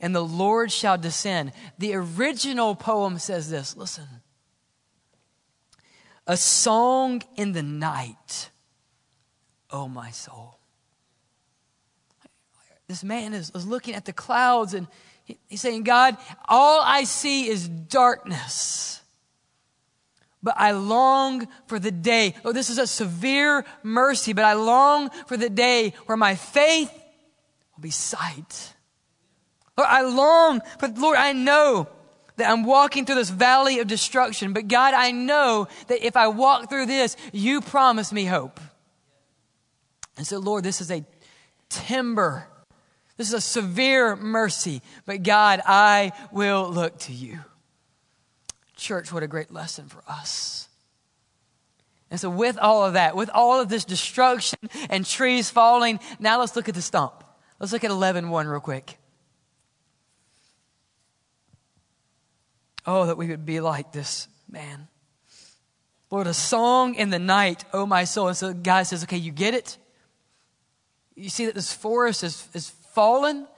and 0.00 0.14
the 0.14 0.24
Lord 0.24 0.70
shall 0.70 0.98
descend. 0.98 1.52
The 1.78 1.94
original 1.94 2.74
poem 2.74 3.18
says 3.18 3.50
this 3.50 3.76
listen. 3.76 4.06
A 6.26 6.36
song 6.36 7.22
in 7.36 7.52
the 7.52 7.62
night, 7.62 8.50
oh 9.70 9.88
my 9.88 10.10
soul. 10.10 10.58
This 12.86 13.02
man 13.02 13.32
is, 13.32 13.50
is 13.54 13.66
looking 13.66 13.94
at 13.94 14.04
the 14.04 14.12
clouds 14.12 14.74
and 14.74 14.86
he, 15.24 15.38
he's 15.48 15.60
saying, 15.60 15.84
God, 15.84 16.16
all 16.48 16.82
I 16.82 17.04
see 17.04 17.48
is 17.48 17.68
darkness 17.68 19.00
but 20.44 20.54
I 20.58 20.72
long 20.72 21.48
for 21.66 21.78
the 21.78 21.90
day. 21.90 22.34
Oh, 22.44 22.52
this 22.52 22.68
is 22.68 22.76
a 22.76 22.86
severe 22.86 23.64
mercy, 23.82 24.34
but 24.34 24.44
I 24.44 24.52
long 24.52 25.08
for 25.26 25.38
the 25.38 25.48
day 25.48 25.94
where 26.04 26.18
my 26.18 26.34
faith 26.34 26.92
will 27.74 27.82
be 27.82 27.90
sight. 27.90 28.74
Lord, 29.76 29.88
I 29.90 30.02
long 30.02 30.60
for, 30.78 30.88
Lord, 30.88 31.16
I 31.16 31.32
know 31.32 31.88
that 32.36 32.50
I'm 32.50 32.64
walking 32.64 33.06
through 33.06 33.14
this 33.14 33.30
valley 33.30 33.78
of 33.78 33.86
destruction, 33.86 34.52
but 34.52 34.68
God, 34.68 34.92
I 34.92 35.12
know 35.12 35.66
that 35.88 36.06
if 36.06 36.14
I 36.14 36.28
walk 36.28 36.68
through 36.68 36.86
this, 36.86 37.16
you 37.32 37.62
promise 37.62 38.12
me 38.12 38.26
hope. 38.26 38.60
And 40.18 40.26
so, 40.26 40.38
Lord, 40.38 40.62
this 40.62 40.82
is 40.82 40.90
a 40.90 41.04
timber. 41.70 42.46
This 43.16 43.28
is 43.28 43.34
a 43.34 43.40
severe 43.40 44.14
mercy, 44.14 44.82
but 45.06 45.22
God, 45.22 45.62
I 45.64 46.12
will 46.30 46.70
look 46.70 46.98
to 47.00 47.12
you. 47.12 47.38
Church, 48.76 49.12
what 49.12 49.22
a 49.22 49.28
great 49.28 49.52
lesson 49.52 49.88
for 49.88 50.02
us. 50.08 50.68
And 52.10 52.20
so, 52.20 52.30
with 52.30 52.58
all 52.58 52.84
of 52.84 52.94
that, 52.94 53.16
with 53.16 53.30
all 53.30 53.60
of 53.60 53.68
this 53.68 53.84
destruction 53.84 54.58
and 54.90 55.04
trees 55.04 55.50
falling, 55.50 55.98
now 56.18 56.38
let's 56.38 56.54
look 56.54 56.68
at 56.68 56.74
the 56.74 56.82
stump. 56.82 57.24
Let's 57.58 57.72
look 57.72 57.84
at 57.84 57.90
11 57.90 58.30
1 58.30 58.46
real 58.46 58.60
quick. 58.60 58.98
Oh, 62.86 63.06
that 63.06 63.16
we 63.16 63.28
would 63.28 63.46
be 63.46 63.60
like 63.60 63.92
this 63.92 64.28
man. 64.48 64.88
Lord, 66.10 66.26
a 66.26 66.34
song 66.34 66.94
in 66.94 67.10
the 67.10 67.18
night, 67.18 67.64
oh 67.72 67.86
my 67.86 68.04
soul. 68.04 68.28
And 68.28 68.36
so 68.36 68.52
God 68.52 68.84
says, 68.84 69.02
okay, 69.04 69.16
you 69.16 69.32
get 69.32 69.54
it? 69.54 69.78
You 71.16 71.28
see 71.28 71.46
that 71.46 71.54
this 71.54 71.72
forest 71.72 72.22
is, 72.22 72.46
is 72.54 72.70
fallen? 72.92 73.48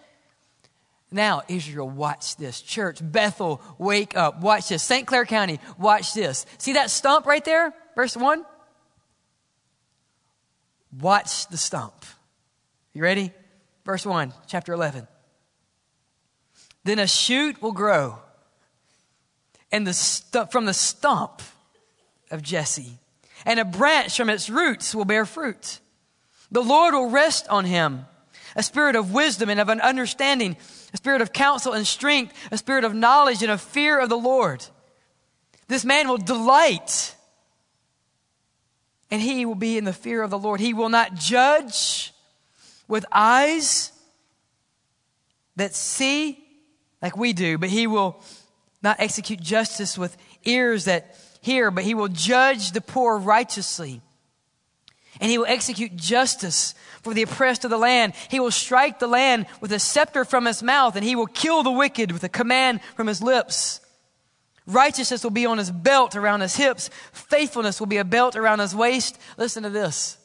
Now, 1.10 1.42
Israel, 1.48 1.88
watch 1.88 2.36
this. 2.36 2.60
Church, 2.60 2.98
Bethel, 3.00 3.60
wake 3.78 4.16
up. 4.16 4.40
Watch 4.40 4.68
this. 4.68 4.82
St. 4.82 5.06
Clair 5.06 5.24
County, 5.24 5.60
watch 5.78 6.14
this. 6.14 6.46
See 6.58 6.74
that 6.74 6.90
stump 6.90 7.26
right 7.26 7.44
there? 7.44 7.72
Verse 7.94 8.16
1? 8.16 8.44
Watch 11.00 11.48
the 11.48 11.56
stump. 11.56 12.04
You 12.92 13.02
ready? 13.02 13.32
Verse 13.84 14.04
1, 14.04 14.32
chapter 14.46 14.72
11. 14.72 15.06
Then 16.84 16.98
a 16.98 17.06
shoot 17.06 17.60
will 17.62 17.72
grow 17.72 18.18
and 19.72 19.86
the 19.86 19.92
stu- 19.92 20.46
from 20.46 20.64
the 20.64 20.74
stump 20.74 21.42
of 22.30 22.42
Jesse, 22.42 22.98
and 23.44 23.60
a 23.60 23.64
branch 23.64 24.16
from 24.16 24.30
its 24.30 24.48
roots 24.48 24.94
will 24.94 25.04
bear 25.04 25.26
fruit. 25.26 25.80
The 26.50 26.62
Lord 26.62 26.94
will 26.94 27.10
rest 27.10 27.48
on 27.48 27.64
him 27.64 28.06
a 28.54 28.62
spirit 28.62 28.96
of 28.96 29.12
wisdom 29.12 29.50
and 29.50 29.60
of 29.60 29.68
an 29.68 29.80
understanding, 29.80 30.56
a 30.96 30.98
spirit 30.98 31.20
of 31.20 31.30
counsel 31.30 31.74
and 31.74 31.86
strength, 31.86 32.32
a 32.50 32.56
spirit 32.56 32.82
of 32.82 32.94
knowledge 32.94 33.42
and 33.42 33.52
of 33.52 33.60
fear 33.60 34.00
of 34.00 34.08
the 34.08 34.16
Lord. 34.16 34.64
This 35.68 35.84
man 35.84 36.08
will 36.08 36.16
delight 36.16 37.14
and 39.10 39.20
he 39.20 39.44
will 39.44 39.54
be 39.54 39.76
in 39.76 39.84
the 39.84 39.92
fear 39.92 40.22
of 40.22 40.30
the 40.30 40.38
Lord. 40.38 40.58
He 40.58 40.72
will 40.72 40.88
not 40.88 41.14
judge 41.14 42.14
with 42.88 43.04
eyes 43.12 43.92
that 45.56 45.74
see 45.74 46.42
like 47.02 47.14
we 47.14 47.34
do, 47.34 47.58
but 47.58 47.68
he 47.68 47.86
will 47.86 48.22
not 48.82 48.96
execute 48.98 49.38
justice 49.38 49.98
with 49.98 50.16
ears 50.44 50.86
that 50.86 51.14
hear, 51.42 51.70
but 51.70 51.84
he 51.84 51.92
will 51.92 52.08
judge 52.08 52.72
the 52.72 52.80
poor 52.80 53.18
righteously. 53.18 54.00
And 55.20 55.30
he 55.30 55.38
will 55.38 55.46
execute 55.46 55.96
justice 55.96 56.74
for 57.02 57.14
the 57.14 57.22
oppressed 57.22 57.64
of 57.64 57.70
the 57.70 57.78
land. 57.78 58.14
He 58.28 58.40
will 58.40 58.50
strike 58.50 58.98
the 58.98 59.06
land 59.06 59.46
with 59.60 59.72
a 59.72 59.78
scepter 59.78 60.24
from 60.24 60.46
his 60.46 60.62
mouth, 60.62 60.96
and 60.96 61.04
he 61.04 61.16
will 61.16 61.26
kill 61.26 61.62
the 61.62 61.70
wicked 61.70 62.12
with 62.12 62.24
a 62.24 62.28
command 62.28 62.80
from 62.96 63.06
his 63.06 63.22
lips. 63.22 63.80
Righteousness 64.66 65.22
will 65.22 65.30
be 65.30 65.46
on 65.46 65.58
his 65.58 65.70
belt 65.70 66.16
around 66.16 66.40
his 66.40 66.56
hips. 66.56 66.90
Faithfulness 67.12 67.78
will 67.78 67.86
be 67.86 67.98
a 67.98 68.04
belt 68.04 68.34
around 68.34 68.58
his 68.58 68.74
waist. 68.74 69.18
Listen 69.36 69.62
to 69.62 69.70
this. 69.70 70.18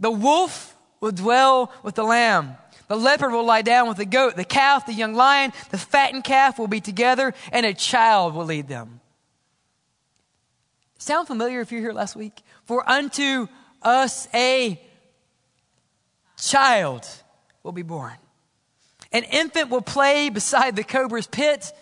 The 0.00 0.10
wolf 0.10 0.76
will 1.00 1.12
dwell 1.12 1.72
with 1.82 1.94
the 1.94 2.04
lamb. 2.04 2.56
The 2.88 2.96
leopard 2.96 3.32
will 3.32 3.44
lie 3.44 3.62
down 3.62 3.88
with 3.88 3.96
the 3.96 4.04
goat. 4.04 4.36
The 4.36 4.44
calf, 4.44 4.86
the 4.86 4.92
young 4.92 5.14
lion, 5.14 5.52
the 5.70 5.78
fattened 5.78 6.24
calf 6.24 6.58
will 6.58 6.68
be 6.68 6.80
together, 6.80 7.34
and 7.50 7.64
a 7.64 7.74
child 7.74 8.34
will 8.34 8.44
lead 8.44 8.68
them. 8.68 9.00
Sound 11.06 11.28
familiar 11.28 11.60
if 11.60 11.70
you're 11.70 11.82
here 11.82 11.92
last 11.92 12.16
week? 12.16 12.42
For 12.64 12.82
unto 12.90 13.46
us 13.80 14.26
a 14.34 14.80
child 16.36 17.06
will 17.62 17.70
be 17.70 17.82
born. 17.82 18.14
An 19.12 19.22
infant 19.22 19.70
will 19.70 19.82
play 19.82 20.30
beside 20.30 20.74
the 20.74 20.82
cobra's 20.82 21.28
pit, 21.28 21.72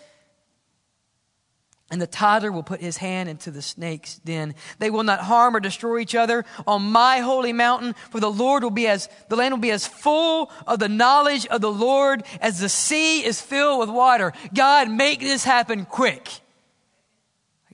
and 1.89 1.99
the 1.99 2.05
toddler 2.05 2.51
will 2.51 2.61
put 2.61 2.81
his 2.81 2.97
hand 2.97 3.27
into 3.27 3.49
the 3.49 3.63
snake's 3.63 4.17
den. 4.17 4.53
They 4.77 4.91
will 4.91 5.01
not 5.01 5.21
harm 5.21 5.55
or 5.55 5.59
destroy 5.59 6.01
each 6.01 6.13
other 6.13 6.45
on 6.67 6.83
my 6.83 7.17
holy 7.21 7.51
mountain, 7.51 7.95
for 8.11 8.19
the 8.19 8.31
Lord 8.31 8.61
will 8.61 8.69
be 8.69 8.85
as, 8.85 9.09
the 9.29 9.35
land 9.35 9.53
will 9.53 9.59
be 9.59 9.71
as 9.71 9.87
full 9.87 10.51
of 10.67 10.77
the 10.77 10.87
knowledge 10.87 11.47
of 11.47 11.61
the 11.61 11.71
Lord 11.71 12.23
as 12.41 12.59
the 12.59 12.69
sea 12.69 13.25
is 13.25 13.41
filled 13.41 13.79
with 13.79 13.89
water. 13.89 14.33
God, 14.53 14.87
make 14.87 15.19
this 15.19 15.43
happen 15.43 15.85
quick. 15.85 16.29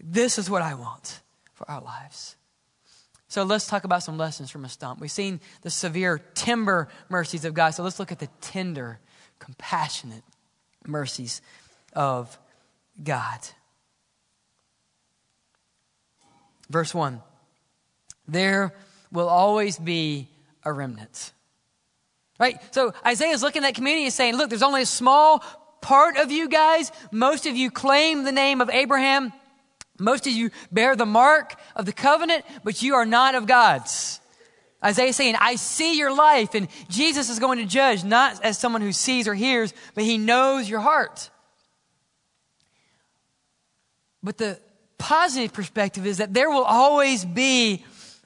This 0.02 0.40
is 0.40 0.50
what 0.50 0.62
I 0.62 0.76
want 0.76 1.21
our 1.72 1.82
lives. 1.82 2.36
So 3.28 3.44
let's 3.44 3.66
talk 3.66 3.86
about 3.86 4.04
some 4.04 4.18
lessons 4.18 4.52
from 4.52 4.66
a 4.66 4.70
stump. 4.70 5.00
We've 5.00 5.10
seen 5.10 5.40
the 5.62 5.70
severe 5.70 6.20
timber 6.34 6.90
mercies 7.08 7.46
of 7.46 7.54
God. 7.54 7.70
So 7.70 7.82
let's 7.82 7.98
look 7.98 8.12
at 8.12 8.20
the 8.20 8.28
tender, 8.42 9.00
compassionate 9.40 10.24
mercies 10.86 11.42
of 11.94 12.38
God. 13.02 13.40
Verse 16.70 16.94
1 16.94 17.22
There 18.28 18.74
will 19.12 19.30
always 19.30 19.80
be 19.80 20.28
a 20.66 20.74
remnant. 20.74 21.32
Right? 22.38 22.60
So 22.74 22.94
Isaiah 23.06 23.34
is 23.34 23.44
looking 23.44 23.64
at 23.64 23.68
that 23.68 23.76
community 23.76 24.06
and 24.06 24.14
saying, 24.14 24.36
look, 24.36 24.50
there's 24.50 24.64
only 24.64 24.82
a 24.82 24.86
small 24.86 25.44
part 25.80 26.18
of 26.18 26.32
you 26.32 26.50
guys. 26.50 26.92
Most 27.12 27.46
of 27.46 27.56
you 27.56 27.70
claim 27.72 28.24
the 28.24 28.32
name 28.32 28.62
of 28.62 28.70
Abraham. 28.70 29.32
Most 30.00 30.26
of 30.28 30.34
you 30.34 30.50
bear 30.72 30.96
the 30.96 31.06
mark 31.06 31.56
of 31.76 31.86
the 31.86 31.94
covenant, 31.94 32.44
but 32.64 32.82
you 32.82 32.96
are 32.96 33.06
not 33.06 33.36
of 33.36 33.46
God's. 33.46 34.20
Isaiah 34.84 35.10
is 35.10 35.16
saying, 35.16 35.36
I 35.40 35.56
see 35.56 35.98
your 35.98 36.14
life, 36.14 36.56
and 36.56 36.68
Jesus 36.90 37.30
is 37.30 37.38
going 37.38 37.60
to 37.60 37.66
judge 37.66 38.04
not 38.04 38.44
as 38.44 38.58
someone 38.58 38.82
who 38.82 38.92
sees 38.92 39.28
or 39.28 39.36
hears, 39.36 39.74
but 39.94 40.04
he 40.04 40.18
knows 40.18 40.68
your 40.68 40.80
heart. 40.80 41.30
But 44.24 44.38
the 44.38 44.60
positive 44.98 45.54
perspective 45.54 46.06
is 46.06 46.18
that 46.18 46.34
there 46.34 46.50
will 46.50 46.64
always 46.64 47.26
be 47.26 47.86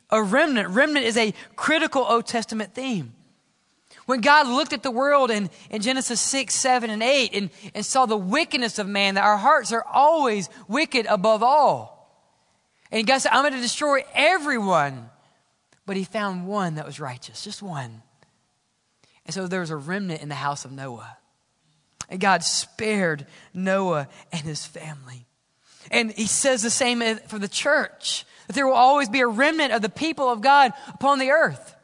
a 0.10 0.22
remnant. 0.22 0.70
Remnant 0.70 1.06
is 1.06 1.18
a 1.18 1.34
critical 1.56 2.06
Old 2.08 2.28
Testament 2.28 2.74
theme. 2.74 3.15
When 4.06 4.22
God 4.22 4.48
looked 4.48 4.74
at 4.74 4.84
the 4.84 4.92
world 4.92 5.32
in, 5.32 5.50
in 5.70 5.82
Genesis 5.82 6.22
6, 6.22 6.54
7, 6.54 6.90
and 6.90 7.02
8 7.02 7.34
and, 7.34 7.50
and 7.74 7.86
saw 7.86 8.06
the 8.06 8.18
wickedness 8.18 8.78
of 8.78 8.88
man, 8.88 9.16
that 9.16 9.24
our 9.24 9.38
hearts 9.38 9.72
are 9.72 9.84
always 9.84 10.50
wicked 10.68 11.08
above 11.08 11.42
all. 11.42 11.96
And 12.92 13.08
God 13.08 13.18
said, 13.18 13.32
I'm 13.32 13.42
going 13.42 13.54
to 13.54 13.62
destroy 13.62 14.04
everyone. 14.14 15.10
But 15.86 15.98
he 15.98 16.04
found 16.04 16.48
one 16.48 16.76
that 16.76 16.86
was 16.86 17.00
righteous, 17.00 17.44
just 17.44 17.62
one. 17.62 18.02
And 19.26 19.34
so 19.34 19.48
there 19.48 19.60
was 19.60 19.72
a 19.72 19.76
remnant 19.76 20.22
in 20.22 20.30
the 20.30 20.36
house 20.36 20.66
of 20.66 20.72
Noah. 20.72 21.18
And 22.10 22.20
God 22.20 22.44
spared 22.44 23.26
Noah 23.54 24.08
and 24.32 24.42
his 24.42 24.66
family. 24.66 25.26
And 25.92 26.12
he 26.12 26.28
says 26.28 26.62
the 26.62 26.70
same 26.70 27.02
for 27.28 27.40
the 27.40 27.48
church 27.48 28.26
that 28.48 28.54
there 28.54 28.68
will 28.68 28.74
always 28.74 29.10
be 29.10 29.22
a 29.22 29.28
remnant 29.28 29.74
of 29.74 29.82
the 29.82 29.90
people 29.90 30.30
of 30.30 30.42
God 30.42 30.74
upon 30.94 31.20
the 31.20 31.32
earth. 31.32 31.75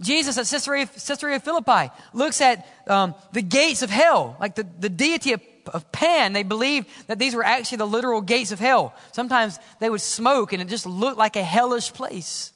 Jesus 0.00 0.36
at 0.38 0.46
Caesarea, 0.46 0.86
Caesarea 0.86 1.40
Philippi 1.40 1.90
looks 2.12 2.40
at 2.40 2.66
um, 2.86 3.14
the 3.32 3.42
gates 3.42 3.82
of 3.82 3.90
hell, 3.90 4.36
like 4.40 4.54
the, 4.54 4.66
the 4.78 4.88
deity 4.88 5.32
of, 5.32 5.40
of 5.72 5.90
Pan. 5.92 6.32
They 6.32 6.42
believed 6.42 6.88
that 7.06 7.18
these 7.18 7.34
were 7.34 7.44
actually 7.44 7.78
the 7.78 7.86
literal 7.86 8.20
gates 8.20 8.52
of 8.52 8.58
hell. 8.58 8.94
Sometimes 9.12 9.58
they 9.80 9.88
would 9.88 10.00
smoke 10.00 10.52
and 10.52 10.60
it 10.60 10.68
just 10.68 10.86
looked 10.86 11.18
like 11.18 11.36
a 11.36 11.42
hellish 11.42 11.92
place. 11.92 12.52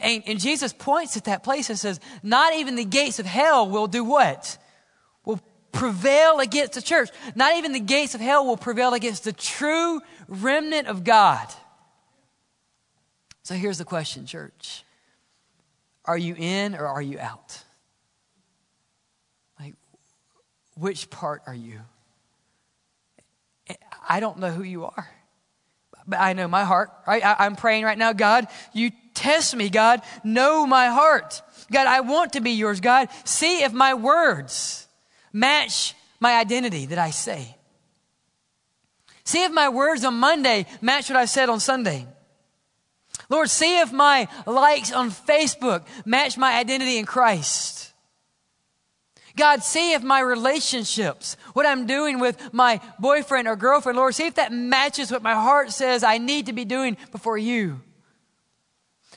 And, 0.00 0.22
and 0.26 0.40
Jesus 0.40 0.72
points 0.72 1.16
at 1.16 1.24
that 1.24 1.44
place 1.44 1.70
and 1.70 1.78
says, 1.78 2.00
Not 2.22 2.54
even 2.54 2.74
the 2.74 2.84
gates 2.84 3.20
of 3.20 3.26
hell 3.26 3.68
will 3.68 3.86
do 3.86 4.02
what? 4.02 4.58
Will 5.24 5.40
prevail 5.70 6.40
against 6.40 6.72
the 6.72 6.82
church. 6.82 7.10
Not 7.36 7.56
even 7.56 7.72
the 7.72 7.80
gates 7.80 8.14
of 8.14 8.20
hell 8.20 8.44
will 8.44 8.56
prevail 8.56 8.94
against 8.94 9.22
the 9.22 9.32
true 9.32 10.00
remnant 10.26 10.88
of 10.88 11.04
God. 11.04 11.46
So 13.44 13.54
here's 13.54 13.78
the 13.78 13.84
question, 13.84 14.26
church 14.26 14.84
are 16.04 16.18
you 16.18 16.34
in 16.36 16.74
or 16.74 16.86
are 16.86 17.02
you 17.02 17.18
out? 17.18 17.62
Like, 19.60 19.74
which 20.76 21.10
part 21.10 21.42
are 21.46 21.54
you? 21.54 21.80
I 24.08 24.20
don't 24.20 24.38
know 24.38 24.50
who 24.50 24.62
you 24.62 24.84
are, 24.84 25.10
but 26.06 26.18
I 26.20 26.32
know 26.32 26.48
my 26.48 26.64
heart, 26.64 26.90
right? 27.06 27.24
I, 27.24 27.46
am 27.46 27.56
praying 27.56 27.84
right 27.84 27.96
now, 27.96 28.12
God, 28.12 28.48
you 28.72 28.90
test 29.14 29.54
me, 29.54 29.68
God. 29.68 30.02
Know 30.24 30.66
my 30.66 30.88
heart. 30.88 31.40
God, 31.70 31.86
I 31.86 32.00
want 32.00 32.34
to 32.34 32.40
be 32.40 32.50
yours. 32.50 32.80
God, 32.80 33.08
see 33.24 33.62
if 33.62 33.72
my 33.72 33.94
words 33.94 34.86
match 35.32 35.94
my 36.20 36.38
identity 36.38 36.86
that 36.86 36.98
I 36.98 37.10
say. 37.10 37.56
See 39.24 39.44
if 39.44 39.52
my 39.52 39.68
words 39.68 40.04
on 40.04 40.14
Monday 40.14 40.66
match 40.80 41.08
what 41.08 41.16
I 41.16 41.26
said 41.26 41.48
on 41.48 41.60
Sunday. 41.60 42.06
Lord, 43.32 43.48
see 43.48 43.80
if 43.80 43.92
my 43.92 44.28
likes 44.46 44.92
on 44.92 45.10
Facebook 45.10 45.86
match 46.04 46.36
my 46.36 46.58
identity 46.58 46.98
in 46.98 47.06
Christ. 47.06 47.94
God, 49.36 49.62
see 49.62 49.94
if 49.94 50.02
my 50.02 50.20
relationships, 50.20 51.38
what 51.54 51.64
I'm 51.64 51.86
doing 51.86 52.20
with 52.20 52.52
my 52.52 52.78
boyfriend 52.98 53.48
or 53.48 53.56
girlfriend, 53.56 53.96
Lord, 53.96 54.14
see 54.14 54.26
if 54.26 54.34
that 54.34 54.52
matches 54.52 55.10
what 55.10 55.22
my 55.22 55.32
heart 55.32 55.72
says 55.72 56.04
I 56.04 56.18
need 56.18 56.44
to 56.46 56.52
be 56.52 56.66
doing 56.66 56.98
before 57.10 57.38
you. 57.38 57.80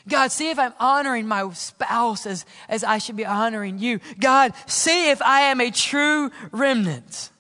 God, 0.08 0.32
see 0.32 0.50
if 0.50 0.58
I'm 0.60 0.74
honoring 0.80 1.28
my 1.28 1.52
spouse 1.52 2.26
as, 2.26 2.46
as 2.70 2.86
I 2.86 3.00
should 3.00 3.18
be 3.18 3.26
honoring 3.26 3.80
you. 3.80 4.00
God, 4.18 4.54
see 4.66 5.10
if 5.10 5.22
I 5.22 5.42
am 5.42 5.60
a 5.60 5.72
true 5.72 6.32
remnant. 6.52 7.32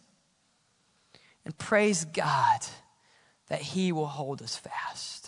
And 1.46 1.58
praise 1.58 2.04
God 2.04 2.60
that 3.48 3.62
He 3.62 3.94
will 3.94 4.08
hold 4.08 4.42
us 4.42 4.58
fast. 4.58 5.25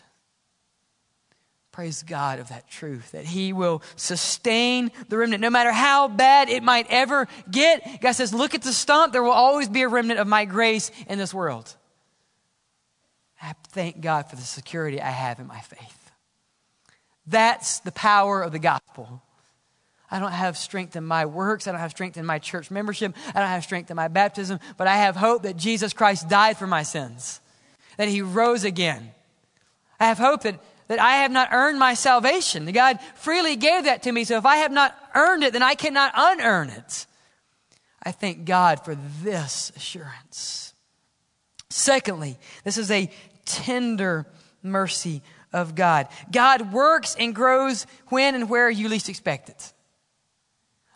Praise 1.77 2.01
God 2.01 2.39
of 2.39 2.49
that 2.49 2.67
truth, 2.67 3.11
that 3.11 3.23
He 3.23 3.53
will 3.53 3.83
sustain 3.97 4.89
the 5.09 5.17
remnant. 5.19 5.41
No 5.41 5.51
matter 5.51 5.71
how 5.71 6.07
bad 6.07 6.49
it 6.49 6.63
might 6.63 6.87
ever 6.89 7.27
get, 7.51 8.01
God 8.01 8.13
says, 8.13 8.33
look 8.33 8.55
at 8.55 8.63
the 8.63 8.73
stump, 8.73 9.13
there 9.13 9.21
will 9.21 9.29
always 9.29 9.69
be 9.69 9.83
a 9.83 9.87
remnant 9.87 10.19
of 10.19 10.25
my 10.25 10.45
grace 10.45 10.89
in 11.07 11.19
this 11.19 11.35
world. 11.35 11.71
I 13.39 13.53
thank 13.67 14.01
God 14.01 14.27
for 14.27 14.35
the 14.35 14.41
security 14.41 14.99
I 14.99 15.11
have 15.11 15.39
in 15.39 15.45
my 15.45 15.59
faith. 15.59 16.11
That's 17.27 17.77
the 17.81 17.91
power 17.91 18.41
of 18.41 18.53
the 18.53 18.57
gospel. 18.57 19.21
I 20.09 20.17
don't 20.17 20.31
have 20.31 20.57
strength 20.57 20.95
in 20.95 21.05
my 21.05 21.27
works. 21.27 21.67
I 21.67 21.73
don't 21.73 21.79
have 21.79 21.91
strength 21.91 22.17
in 22.17 22.25
my 22.25 22.39
church 22.39 22.71
membership. 22.71 23.15
I 23.35 23.39
don't 23.39 23.49
have 23.49 23.63
strength 23.63 23.91
in 23.91 23.95
my 23.95 24.07
baptism, 24.07 24.59
but 24.77 24.87
I 24.87 24.95
have 24.95 25.15
hope 25.15 25.43
that 25.43 25.57
Jesus 25.57 25.93
Christ 25.93 26.27
died 26.27 26.57
for 26.57 26.65
my 26.65 26.81
sins, 26.81 27.39
that 27.97 28.07
He 28.07 28.23
rose 28.23 28.63
again. 28.63 29.11
I 29.99 30.07
have 30.07 30.17
hope 30.17 30.41
that 30.41 30.59
that 30.87 30.99
I 30.99 31.17
have 31.17 31.31
not 31.31 31.49
earned 31.51 31.79
my 31.79 31.93
salvation. 31.93 32.71
God 32.71 32.99
freely 33.15 33.55
gave 33.55 33.85
that 33.85 34.03
to 34.03 34.11
me. 34.11 34.23
So 34.23 34.37
if 34.37 34.45
I 34.45 34.57
have 34.57 34.71
not 34.71 34.97
earned 35.15 35.43
it, 35.43 35.53
then 35.53 35.63
I 35.63 35.75
cannot 35.75 36.13
unearn 36.15 36.69
it. 36.69 37.05
I 38.03 38.11
thank 38.11 38.45
God 38.45 38.85
for 38.85 38.95
this 39.21 39.71
assurance. 39.75 40.73
Secondly, 41.69 42.37
this 42.63 42.77
is 42.77 42.89
a 42.89 43.11
tender 43.45 44.25
mercy 44.63 45.21
of 45.51 45.75
God. 45.75 46.07
God 46.31 46.71
works 46.71 47.15
and 47.19 47.35
grows 47.35 47.85
when 48.07 48.35
and 48.35 48.49
where 48.49 48.69
you 48.69 48.87
least 48.87 49.09
expect 49.09 49.49
it. 49.49 49.73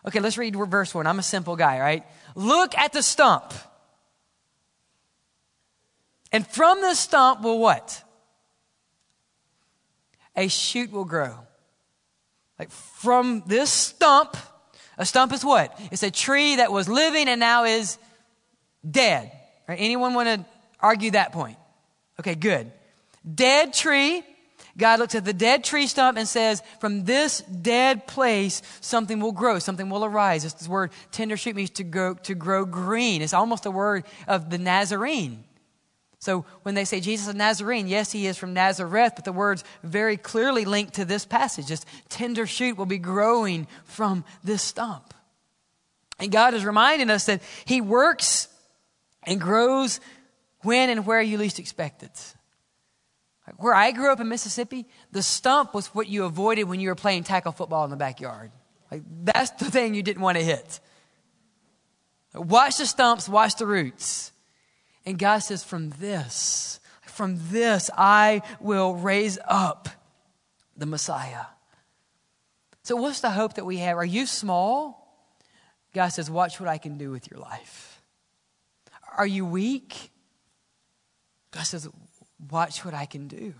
Okay, 0.06 0.20
let's 0.20 0.38
read 0.38 0.56
verse 0.56 0.94
1. 0.94 1.06
I'm 1.06 1.18
a 1.18 1.22
simple 1.22 1.56
guy, 1.56 1.78
right? 1.78 2.04
Look 2.34 2.76
at 2.76 2.92
the 2.92 3.02
stump. 3.02 3.52
And 6.32 6.46
from 6.46 6.80
the 6.80 6.94
stump 6.94 7.42
will 7.42 7.58
what? 7.58 8.02
A 10.36 10.48
shoot 10.48 10.90
will 10.90 11.04
grow. 11.04 11.36
Like 12.58 12.70
from 12.70 13.42
this 13.46 13.70
stump, 13.70 14.36
a 14.98 15.06
stump 15.06 15.32
is 15.32 15.44
what? 15.44 15.78
It's 15.90 16.02
a 16.02 16.10
tree 16.10 16.56
that 16.56 16.70
was 16.70 16.88
living 16.88 17.28
and 17.28 17.40
now 17.40 17.64
is 17.64 17.98
dead. 18.88 19.32
Right? 19.68 19.78
Anyone 19.80 20.14
want 20.14 20.28
to 20.28 20.46
argue 20.80 21.12
that 21.12 21.32
point? 21.32 21.56
Okay, 22.20 22.34
good. 22.34 22.70
Dead 23.34 23.72
tree. 23.72 24.22
God 24.76 25.00
looks 25.00 25.14
at 25.14 25.24
the 25.24 25.34
dead 25.34 25.64
tree 25.64 25.86
stump 25.86 26.16
and 26.16 26.26
says, 26.26 26.62
from 26.80 27.04
this 27.04 27.40
dead 27.42 28.06
place, 28.06 28.62
something 28.80 29.20
will 29.20 29.32
grow, 29.32 29.58
something 29.58 29.90
will 29.90 30.04
arise. 30.04 30.44
This 30.44 30.68
word 30.68 30.92
tender 31.10 31.36
shoot 31.36 31.54
means 31.54 31.70
to 31.70 31.84
grow, 31.84 32.14
to 32.14 32.34
grow 32.34 32.64
green. 32.64 33.20
It's 33.20 33.34
almost 33.34 33.66
a 33.66 33.70
word 33.70 34.04
of 34.26 34.50
the 34.50 34.58
Nazarene. 34.58 35.44
So 36.22 36.44
when 36.62 36.76
they 36.76 36.84
say 36.84 37.00
Jesus 37.00 37.26
of 37.26 37.34
Nazarene, 37.34 37.88
yes, 37.88 38.12
he 38.12 38.28
is 38.28 38.38
from 38.38 38.54
Nazareth, 38.54 39.14
but 39.16 39.24
the 39.24 39.32
words 39.32 39.64
very 39.82 40.16
clearly 40.16 40.64
linked 40.64 40.94
to 40.94 41.04
this 41.04 41.24
passage. 41.24 41.66
This 41.66 41.84
tender 42.08 42.46
shoot 42.46 42.78
will 42.78 42.86
be 42.86 42.98
growing 42.98 43.66
from 43.86 44.24
this 44.44 44.62
stump. 44.62 45.14
And 46.20 46.30
God 46.30 46.54
is 46.54 46.64
reminding 46.64 47.10
us 47.10 47.26
that 47.26 47.42
he 47.64 47.80
works 47.80 48.46
and 49.24 49.40
grows 49.40 49.98
when 50.60 50.90
and 50.90 51.04
where 51.04 51.20
you 51.20 51.38
least 51.38 51.58
expect 51.58 52.04
it. 52.04 52.34
where 53.56 53.74
I 53.74 53.90
grew 53.90 54.12
up 54.12 54.20
in 54.20 54.28
Mississippi, 54.28 54.86
the 55.10 55.24
stump 55.24 55.74
was 55.74 55.88
what 55.88 56.06
you 56.06 56.24
avoided 56.24 56.64
when 56.64 56.78
you 56.78 56.90
were 56.90 56.94
playing 56.94 57.24
tackle 57.24 57.50
football 57.50 57.82
in 57.82 57.90
the 57.90 57.96
backyard. 57.96 58.52
Like 58.92 59.02
that's 59.24 59.50
the 59.50 59.72
thing 59.72 59.94
you 59.94 60.04
didn't 60.04 60.22
want 60.22 60.38
to 60.38 60.44
hit. 60.44 60.78
Watch 62.32 62.78
the 62.78 62.86
stumps, 62.86 63.28
watch 63.28 63.56
the 63.56 63.66
roots. 63.66 64.31
And 65.04 65.18
God 65.18 65.38
says, 65.38 65.64
from 65.64 65.90
this, 65.90 66.80
from 67.06 67.38
this, 67.50 67.90
I 67.96 68.42
will 68.60 68.94
raise 68.94 69.38
up 69.46 69.88
the 70.76 70.86
Messiah. 70.86 71.46
So, 72.84 72.96
what's 72.96 73.20
the 73.20 73.30
hope 73.30 73.54
that 73.54 73.64
we 73.64 73.78
have? 73.78 73.96
Are 73.96 74.04
you 74.04 74.26
small? 74.26 74.98
God 75.94 76.08
says, 76.08 76.30
Watch 76.30 76.58
what 76.58 76.68
I 76.68 76.78
can 76.78 76.98
do 76.98 77.10
with 77.10 77.30
your 77.30 77.38
life. 77.38 77.92
Are 79.16 79.26
you 79.26 79.44
weak? 79.44 80.10
God 81.52 81.64
says, 81.64 81.88
watch 82.50 82.84
what 82.84 82.94
I 82.94 83.06
can 83.06 83.28
do. 83.28 83.54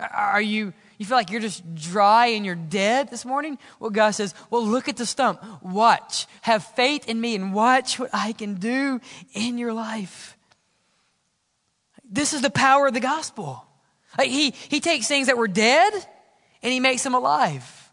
Are 0.00 0.40
you, 0.40 0.72
you 0.98 1.06
feel 1.06 1.16
like 1.16 1.30
you're 1.30 1.40
just 1.40 1.74
dry 1.74 2.26
and 2.26 2.44
you're 2.44 2.54
dead 2.54 3.10
this 3.10 3.24
morning? 3.24 3.58
Well, 3.78 3.90
God 3.90 4.10
says, 4.10 4.34
well, 4.50 4.64
look 4.64 4.88
at 4.88 4.96
the 4.96 5.06
stump. 5.06 5.42
Watch. 5.62 6.26
Have 6.42 6.64
faith 6.64 7.08
in 7.08 7.20
me 7.20 7.34
and 7.34 7.54
watch 7.54 7.98
what 7.98 8.10
I 8.12 8.32
can 8.32 8.54
do 8.54 9.00
in 9.34 9.58
your 9.58 9.72
life. 9.72 10.36
This 12.14 12.32
is 12.32 12.42
the 12.42 12.50
power 12.50 12.86
of 12.86 12.94
the 12.94 13.00
gospel. 13.00 13.66
Like 14.16 14.28
he, 14.28 14.50
he 14.50 14.78
takes 14.78 15.08
things 15.08 15.26
that 15.26 15.36
were 15.36 15.48
dead 15.48 15.92
and 16.62 16.72
he 16.72 16.78
makes 16.78 17.02
them 17.02 17.14
alive. 17.14 17.90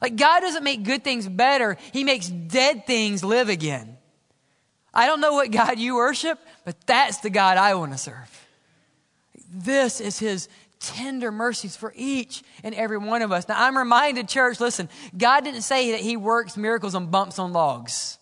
Like 0.00 0.16
God 0.16 0.40
doesn't 0.40 0.64
make 0.64 0.82
good 0.82 1.04
things 1.04 1.28
better. 1.28 1.76
He 1.92 2.02
makes 2.02 2.26
dead 2.28 2.86
things 2.86 3.22
live 3.22 3.50
again. 3.50 3.98
I 4.94 5.06
don't 5.06 5.20
know 5.20 5.34
what 5.34 5.50
God 5.50 5.78
you 5.78 5.96
worship, 5.96 6.38
but 6.64 6.74
that's 6.86 7.18
the 7.18 7.28
God 7.28 7.58
I 7.58 7.74
want 7.74 7.92
to 7.92 7.98
serve. 7.98 8.46
This 9.52 10.00
is 10.00 10.18
his 10.18 10.48
tender 10.80 11.30
mercies 11.30 11.76
for 11.76 11.92
each 11.94 12.42
and 12.64 12.74
every 12.74 12.96
one 12.96 13.20
of 13.20 13.30
us. 13.30 13.46
Now, 13.46 13.62
I'm 13.62 13.76
reminded, 13.76 14.26
church, 14.26 14.58
listen, 14.58 14.88
God 15.16 15.44
didn't 15.44 15.62
say 15.62 15.90
that 15.90 16.00
He 16.00 16.16
works 16.16 16.56
miracles 16.56 16.94
on 16.94 17.08
bumps 17.08 17.38
on 17.38 17.52
logs, 17.52 18.18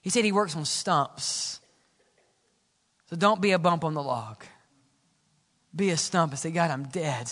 He 0.00 0.08
said 0.08 0.24
He 0.24 0.32
works 0.32 0.56
on 0.56 0.64
stumps. 0.64 1.60
So 3.08 3.16
don't 3.16 3.40
be 3.40 3.52
a 3.52 3.58
bump 3.58 3.84
on 3.84 3.94
the 3.94 4.02
log. 4.02 4.44
Be 5.74 5.90
a 5.90 5.96
stump 5.96 6.32
and 6.32 6.38
say, 6.38 6.50
God, 6.50 6.70
I'm 6.70 6.84
dead. 6.84 7.30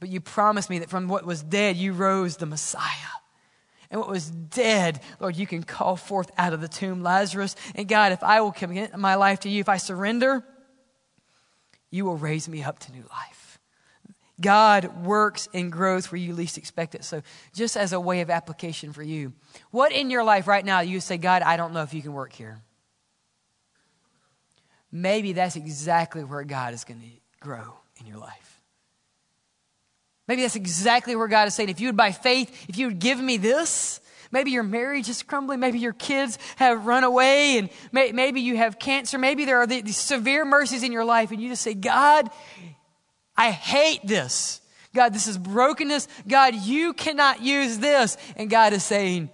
But 0.00 0.08
you 0.08 0.20
promised 0.20 0.68
me 0.68 0.80
that 0.80 0.90
from 0.90 1.08
what 1.08 1.24
was 1.24 1.42
dead, 1.42 1.76
you 1.76 1.92
rose 1.92 2.36
the 2.36 2.46
Messiah. 2.46 2.82
And 3.90 4.00
what 4.00 4.10
was 4.10 4.30
dead, 4.30 5.00
Lord, 5.20 5.36
you 5.36 5.46
can 5.46 5.62
call 5.62 5.96
forth 5.96 6.30
out 6.36 6.52
of 6.52 6.60
the 6.60 6.68
tomb 6.68 7.02
Lazarus. 7.02 7.54
And 7.74 7.86
God, 7.86 8.12
if 8.12 8.22
I 8.22 8.40
will 8.40 8.52
commit 8.52 8.96
my 8.96 9.14
life 9.14 9.40
to 9.40 9.48
you, 9.48 9.60
if 9.60 9.68
I 9.68 9.76
surrender, 9.76 10.42
you 11.90 12.04
will 12.04 12.16
raise 12.16 12.48
me 12.48 12.62
up 12.62 12.78
to 12.80 12.92
new 12.92 13.04
life. 13.10 13.58
God 14.40 15.04
works 15.04 15.48
in 15.52 15.70
growth 15.70 16.10
where 16.10 16.18
you 16.18 16.34
least 16.34 16.58
expect 16.58 16.94
it. 16.94 17.04
So, 17.04 17.22
just 17.54 17.76
as 17.76 17.92
a 17.92 18.00
way 18.00 18.22
of 18.22 18.30
application 18.30 18.92
for 18.92 19.02
you, 19.02 19.34
what 19.70 19.92
in 19.92 20.10
your 20.10 20.24
life 20.24 20.48
right 20.48 20.64
now 20.64 20.80
you 20.80 20.98
say, 20.98 21.16
God, 21.16 21.42
I 21.42 21.56
don't 21.56 21.72
know 21.72 21.82
if 21.82 21.94
you 21.94 22.02
can 22.02 22.12
work 22.12 22.32
here? 22.32 22.60
Maybe 24.92 25.32
that's 25.32 25.56
exactly 25.56 26.22
where 26.22 26.44
God 26.44 26.74
is 26.74 26.84
going 26.84 27.00
to 27.00 27.06
grow 27.40 27.74
in 27.98 28.06
your 28.06 28.18
life. 28.18 28.60
Maybe 30.28 30.42
that's 30.42 30.56
exactly 30.56 31.16
where 31.16 31.28
God 31.28 31.48
is 31.48 31.54
saying, 31.54 31.70
if 31.70 31.80
you 31.80 31.88
would, 31.88 31.96
by 31.96 32.12
faith, 32.12 32.66
if 32.68 32.76
you 32.76 32.86
would 32.88 32.98
give 32.98 33.18
me 33.18 33.38
this, 33.38 34.00
Maybe 34.32 34.50
your 34.50 34.62
marriage 34.62 35.10
is 35.10 35.22
crumbling. 35.22 35.60
Maybe 35.60 35.78
your 35.78 35.92
kids 35.92 36.38
have 36.56 36.86
run 36.86 37.04
away 37.04 37.58
and 37.58 37.68
may, 37.92 38.12
maybe 38.12 38.40
you 38.40 38.56
have 38.56 38.78
cancer. 38.78 39.18
Maybe 39.18 39.44
there 39.44 39.58
are 39.58 39.66
these 39.66 39.98
severe 39.98 40.46
mercies 40.46 40.82
in 40.82 40.90
your 40.90 41.04
life 41.04 41.30
and 41.30 41.40
you 41.40 41.50
just 41.50 41.62
say, 41.62 41.74
God, 41.74 42.30
I 43.36 43.50
hate 43.50 44.00
this. 44.06 44.62
God, 44.94 45.12
this 45.12 45.26
is 45.26 45.36
brokenness. 45.36 46.08
God, 46.26 46.54
you 46.54 46.94
cannot 46.94 47.42
use 47.42 47.78
this. 47.78 48.16
And 48.36 48.48
God 48.48 48.72
is 48.72 48.82
saying, 48.82 49.28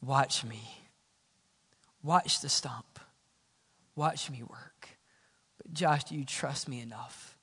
watch 0.00 0.44
me. 0.44 0.60
Watch 2.02 2.40
the 2.40 2.48
stump. 2.48 2.95
Watch 3.96 4.30
me 4.30 4.42
work. 4.42 4.88
But 5.56 5.72
Josh, 5.72 6.04
do 6.04 6.14
you 6.14 6.24
trust 6.24 6.68
me 6.68 6.80
enough? 6.80 7.36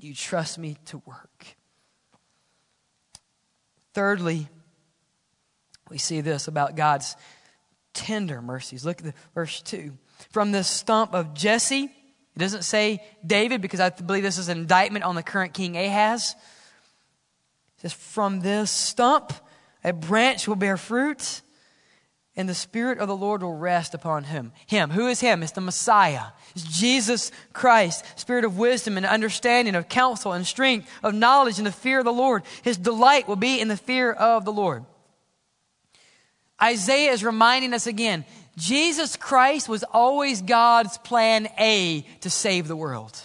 Do 0.00 0.08
you 0.08 0.14
trust 0.14 0.58
me 0.58 0.78
to 0.86 0.98
work? 1.06 1.56
Thirdly, 3.92 4.48
we 5.88 5.98
see 5.98 6.20
this 6.20 6.48
about 6.48 6.74
God's 6.74 7.14
tender 7.92 8.42
mercies. 8.42 8.84
Look 8.84 8.98
at 8.98 9.04
the 9.04 9.14
verse 9.34 9.62
2. 9.62 9.92
From 10.30 10.50
the 10.50 10.64
stump 10.64 11.14
of 11.14 11.34
Jesse, 11.34 11.84
it 11.84 12.38
doesn't 12.38 12.62
say 12.62 13.04
David 13.24 13.60
because 13.60 13.78
I 13.78 13.90
believe 13.90 14.24
this 14.24 14.38
is 14.38 14.48
an 14.48 14.58
indictment 14.58 15.04
on 15.04 15.14
the 15.14 15.22
current 15.22 15.54
king 15.54 15.76
Ahaz. 15.76 16.34
It 17.76 17.82
says, 17.82 17.92
From 17.92 18.40
this 18.40 18.70
stump, 18.70 19.32
a 19.84 19.92
branch 19.92 20.48
will 20.48 20.56
bear 20.56 20.76
fruit, 20.76 21.42
and 22.36 22.48
the 22.48 22.54
Spirit 22.54 22.98
of 22.98 23.08
the 23.08 23.16
Lord 23.16 23.42
will 23.42 23.56
rest 23.56 23.94
upon 23.94 24.24
him. 24.24 24.52
Him. 24.66 24.90
Who 24.90 25.06
is 25.06 25.20
him? 25.20 25.42
It's 25.42 25.52
the 25.52 25.60
Messiah. 25.60 26.26
It's 26.54 26.64
Jesus 26.64 27.30
Christ. 27.52 28.04
Spirit 28.18 28.44
of 28.44 28.58
wisdom 28.58 28.96
and 28.96 29.06
understanding, 29.06 29.74
of 29.74 29.88
counsel 29.88 30.32
and 30.32 30.46
strength, 30.46 30.90
of 31.02 31.14
knowledge 31.14 31.58
and 31.58 31.66
the 31.66 31.72
fear 31.72 32.00
of 32.00 32.04
the 32.04 32.12
Lord. 32.12 32.42
His 32.62 32.76
delight 32.76 33.28
will 33.28 33.36
be 33.36 33.60
in 33.60 33.68
the 33.68 33.76
fear 33.76 34.12
of 34.12 34.44
the 34.44 34.52
Lord. 34.52 34.84
Isaiah 36.60 37.12
is 37.12 37.24
reminding 37.24 37.72
us 37.72 37.86
again 37.86 38.24
Jesus 38.56 39.16
Christ 39.16 39.68
was 39.68 39.84
always 39.84 40.40
God's 40.40 40.98
plan 40.98 41.48
A 41.58 42.02
to 42.20 42.30
save 42.30 42.68
the 42.68 42.76
world. 42.76 43.20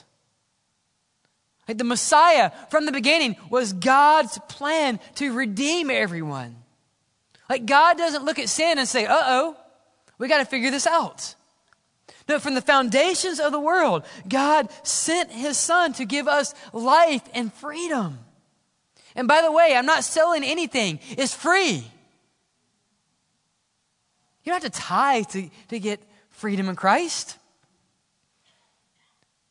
The 1.68 1.84
Messiah 1.84 2.52
from 2.72 2.88
the 2.88 2.92
beginning 2.92 3.36
was 3.52 3.74
God's 3.74 4.40
plan 4.50 5.00
to 5.16 5.34
redeem 5.34 5.92
everyone. 5.92 6.56
Like 7.50 7.66
God 7.66 7.98
doesn't 7.98 8.24
look 8.24 8.40
at 8.40 8.48
sin 8.48 8.78
and 8.78 8.88
say, 8.88 9.06
uh 9.06 9.18
oh, 9.20 9.58
we 10.20 10.28
got 10.28 10.38
to 10.38 10.46
figure 10.46 10.70
this 10.70 10.86
out. 10.86 11.36
No, 12.28 12.38
from 12.38 12.54
the 12.54 12.62
foundations 12.62 13.40
of 13.40 13.52
the 13.52 13.60
world, 13.60 14.04
God 14.28 14.70
sent 14.84 15.32
his 15.32 15.58
son 15.58 15.94
to 15.94 16.06
give 16.06 16.28
us 16.28 16.54
life 16.74 17.24
and 17.34 17.52
freedom. 17.52 18.20
And 19.16 19.28
by 19.28 19.42
the 19.42 19.52
way, 19.52 19.74
I'm 19.76 19.88
not 19.88 20.04
selling 20.04 20.44
anything, 20.44 21.00
it's 21.10 21.34
free. 21.34 21.84
You 24.44 24.54
don't 24.54 24.64
have 24.64 24.72
to 24.72 24.80
tie 24.80 25.24
to, 25.24 25.50
to 25.70 25.80
get 25.80 26.02
freedom 26.30 26.70
in 26.70 26.76
Christ. 26.76 27.38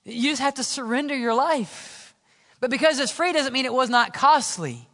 You 0.04 0.30
just 0.30 0.40
have 0.40 0.54
to 0.54 0.64
surrender 0.64 1.14
your 1.14 1.34
life. 1.34 2.14
But 2.60 2.70
because 2.70 2.98
it's 2.98 3.12
free 3.12 3.32
doesn't 3.32 3.52
mean 3.52 3.66
it 3.66 3.72
was 3.72 3.90
not 3.90 4.14
costly. 4.14 4.87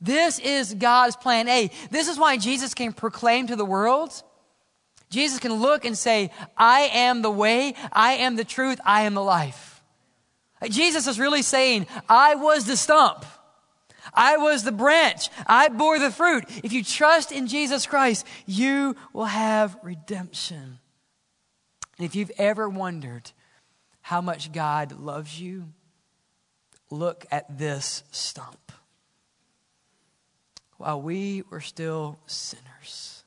This 0.00 0.38
is 0.38 0.74
God's 0.74 1.16
plan 1.16 1.48
A. 1.48 1.70
This 1.90 2.08
is 2.08 2.18
why 2.18 2.36
Jesus 2.36 2.74
can 2.74 2.92
proclaim 2.92 3.46
to 3.46 3.56
the 3.56 3.64
world. 3.64 4.22
Jesus 5.08 5.38
can 5.38 5.54
look 5.54 5.84
and 5.84 5.96
say, 5.96 6.30
I 6.56 6.90
am 6.92 7.22
the 7.22 7.30
way, 7.30 7.74
I 7.92 8.14
am 8.14 8.36
the 8.36 8.44
truth, 8.44 8.80
I 8.84 9.02
am 9.02 9.14
the 9.14 9.22
life. 9.22 9.82
Jesus 10.68 11.06
is 11.06 11.20
really 11.20 11.42
saying, 11.42 11.86
I 12.08 12.34
was 12.34 12.66
the 12.66 12.76
stump. 12.76 13.24
I 14.12 14.38
was 14.38 14.64
the 14.64 14.72
branch. 14.72 15.28
I 15.46 15.68
bore 15.68 15.98
the 15.98 16.10
fruit. 16.10 16.44
If 16.64 16.72
you 16.72 16.82
trust 16.82 17.32
in 17.32 17.46
Jesus 17.46 17.86
Christ, 17.86 18.26
you 18.46 18.96
will 19.12 19.26
have 19.26 19.76
redemption. 19.82 20.78
And 21.98 22.06
if 22.06 22.14
you've 22.14 22.32
ever 22.38 22.68
wondered 22.68 23.30
how 24.00 24.20
much 24.20 24.52
God 24.52 24.92
loves 24.98 25.40
you, 25.40 25.72
look 26.90 27.26
at 27.30 27.58
this 27.58 28.02
stump. 28.10 28.65
While 30.78 31.00
we 31.00 31.42
were 31.50 31.60
still 31.60 32.18
sinners, 32.26 33.24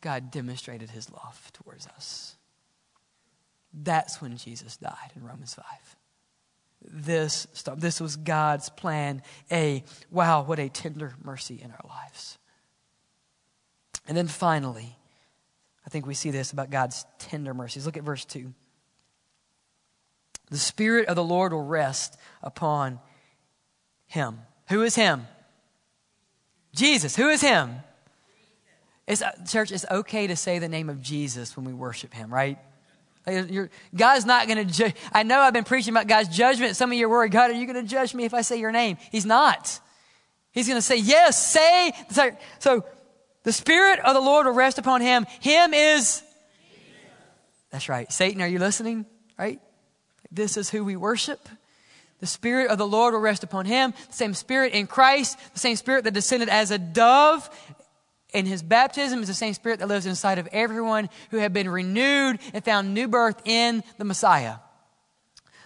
God 0.00 0.30
demonstrated 0.30 0.90
his 0.90 1.10
love 1.10 1.50
towards 1.52 1.86
us. 1.86 2.36
That's 3.72 4.20
when 4.20 4.36
Jesus 4.36 4.76
died 4.76 5.12
in 5.14 5.24
Romans 5.24 5.54
5 5.54 5.64
this. 6.82 7.46
This 7.76 8.00
was 8.00 8.16
God's 8.16 8.68
plan 8.68 9.22
A. 9.50 9.84
Wow, 10.10 10.42
what 10.42 10.58
a 10.58 10.68
tender 10.68 11.14
mercy 11.22 11.60
in 11.62 11.70
our 11.70 11.84
lives. 11.88 12.38
And 14.06 14.16
then 14.16 14.28
finally, 14.28 14.96
I 15.86 15.90
think 15.90 16.06
we 16.06 16.14
see 16.14 16.30
this 16.30 16.52
about 16.52 16.70
God's 16.70 17.04
tender 17.18 17.54
mercies. 17.54 17.86
Look 17.86 17.96
at 17.96 18.04
verse 18.04 18.24
2. 18.24 18.52
The 20.50 20.58
Spirit 20.58 21.08
of 21.08 21.16
the 21.16 21.24
Lord 21.24 21.52
will 21.52 21.64
rest 21.64 22.16
upon 22.42 23.00
him. 24.06 24.38
Who 24.70 24.82
is 24.82 24.94
him? 24.94 25.26
Jesus. 26.74 27.16
Who 27.16 27.28
is 27.28 27.40
him? 27.40 27.76
It's, 29.06 29.22
uh, 29.22 29.32
church, 29.48 29.72
it's 29.72 29.86
okay 29.90 30.26
to 30.26 30.36
say 30.36 30.58
the 30.58 30.68
name 30.68 30.90
of 30.90 31.00
Jesus 31.00 31.56
when 31.56 31.64
we 31.64 31.72
worship 31.72 32.12
him, 32.12 32.32
right? 32.32 32.58
God's 33.94 34.24
not 34.24 34.46
going 34.46 34.66
to 34.66 34.72
judge. 34.72 34.94
I 35.12 35.22
know 35.22 35.40
I've 35.40 35.52
been 35.52 35.64
preaching 35.64 35.92
about 35.92 36.06
God's 36.06 36.28
judgment. 36.28 36.76
Some 36.76 36.90
of 36.90 36.98
you 36.98 37.06
are 37.06 37.10
worried, 37.10 37.32
God, 37.32 37.50
are 37.50 37.54
you 37.54 37.66
going 37.66 37.82
to 37.82 37.90
judge 37.90 38.14
me 38.14 38.24
if 38.24 38.34
I 38.34 38.42
say 38.42 38.58
your 38.58 38.72
name? 38.72 38.96
He's 39.10 39.26
not. 39.26 39.80
He's 40.52 40.66
going 40.66 40.78
to 40.78 40.82
say, 40.82 40.96
yes, 40.96 41.52
say. 41.52 41.92
So 42.58 42.84
the 43.44 43.52
Spirit 43.52 44.00
of 44.00 44.14
the 44.14 44.20
Lord 44.20 44.46
will 44.46 44.54
rest 44.54 44.78
upon 44.78 45.00
him. 45.00 45.26
Him 45.40 45.74
is. 45.74 46.22
That's 47.70 47.88
right. 47.88 48.10
Satan, 48.12 48.40
are 48.40 48.48
you 48.48 48.58
listening? 48.58 49.06
Right? 49.38 49.60
This 50.30 50.56
is 50.56 50.70
who 50.70 50.84
we 50.84 50.96
worship. 50.96 51.48
The 52.20 52.26
Spirit 52.26 52.70
of 52.70 52.78
the 52.78 52.86
Lord 52.86 53.14
will 53.14 53.20
rest 53.20 53.44
upon 53.44 53.66
him. 53.66 53.94
The 54.08 54.16
same 54.16 54.34
Spirit 54.34 54.72
in 54.72 54.86
Christ, 54.86 55.38
the 55.52 55.60
same 55.60 55.76
Spirit 55.76 56.04
that 56.04 56.14
descended 56.14 56.48
as 56.48 56.70
a 56.70 56.78
dove 56.78 57.48
in 58.32 58.46
his 58.46 58.62
baptism 58.62 59.22
is 59.22 59.28
the 59.28 59.34
same 59.34 59.54
spirit 59.54 59.78
that 59.78 59.88
lives 59.88 60.06
inside 60.06 60.38
of 60.38 60.48
everyone 60.52 61.08
who 61.30 61.38
have 61.38 61.52
been 61.52 61.68
renewed 61.68 62.38
and 62.52 62.64
found 62.64 62.92
new 62.92 63.08
birth 63.08 63.40
in 63.44 63.82
the 63.96 64.04
Messiah. 64.04 64.56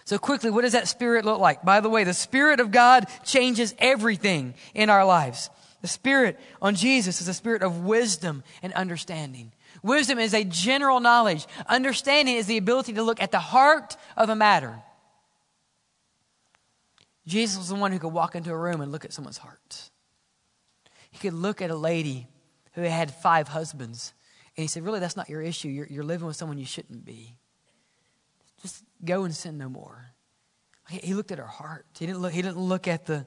So 0.05 0.17
quickly, 0.17 0.49
what 0.49 0.61
does 0.61 0.73
that 0.73 0.87
spirit 0.87 1.25
look 1.25 1.39
like? 1.39 1.63
By 1.63 1.79
the 1.79 1.89
way, 1.89 2.03
the 2.03 2.13
spirit 2.13 2.59
of 2.59 2.71
God 2.71 3.07
changes 3.23 3.73
everything 3.79 4.53
in 4.73 4.89
our 4.89 5.05
lives. 5.05 5.49
The 5.81 5.87
Spirit 5.89 6.39
on 6.61 6.75
Jesus 6.75 7.19
is 7.19 7.27
a 7.27 7.33
spirit 7.33 7.61
of 7.61 7.83
wisdom 7.83 8.43
and 8.61 8.71
understanding. 8.71 9.51
Wisdom 9.81 10.17
is 10.17 10.33
a 10.33 10.45
general 10.45 11.01
knowledge. 11.01 11.45
Understanding 11.67 12.37
is 12.37 12.47
the 12.47 12.55
ability 12.55 12.93
to 12.93 13.03
look 13.03 13.21
at 13.21 13.31
the 13.31 13.39
heart 13.39 13.97
of 14.15 14.29
a 14.29 14.35
matter. 14.35 14.81
Jesus 17.25 17.57
was 17.57 17.69
the 17.69 17.75
one 17.75 17.91
who 17.91 17.99
could 17.99 18.09
walk 18.13 18.35
into 18.35 18.51
a 18.51 18.57
room 18.57 18.81
and 18.81 18.91
look 18.91 19.05
at 19.05 19.13
someone's 19.13 19.37
heart. 19.37 19.89
He 21.11 21.19
could 21.19 21.33
look 21.33 21.61
at 21.61 21.69
a 21.69 21.75
lady 21.75 22.27
who 22.73 22.81
had 22.81 23.13
five 23.13 23.47
husbands, 23.47 24.13
and 24.57 24.63
he 24.63 24.67
said, 24.67 24.83
Really, 24.83 24.99
that's 24.99 25.15
not 25.15 25.29
your 25.29 25.41
issue. 25.41 25.69
You're, 25.69 25.87
you're 25.87 26.03
living 26.03 26.27
with 26.27 26.35
someone 26.35 26.57
you 26.57 26.65
shouldn't 26.65 27.05
be. 27.05 27.37
Just 28.61 28.83
go 29.03 29.23
and 29.23 29.35
sin 29.35 29.57
no 29.57 29.69
more. 29.69 30.13
He 30.89 31.13
looked 31.13 31.31
at 31.31 31.37
her 31.37 31.45
heart. 31.45 31.85
He 31.97 32.05
didn't 32.05 32.21
look, 32.21 32.33
he 32.33 32.41
didn't 32.41 32.57
look 32.59 32.87
at 32.87 33.05
the, 33.05 33.25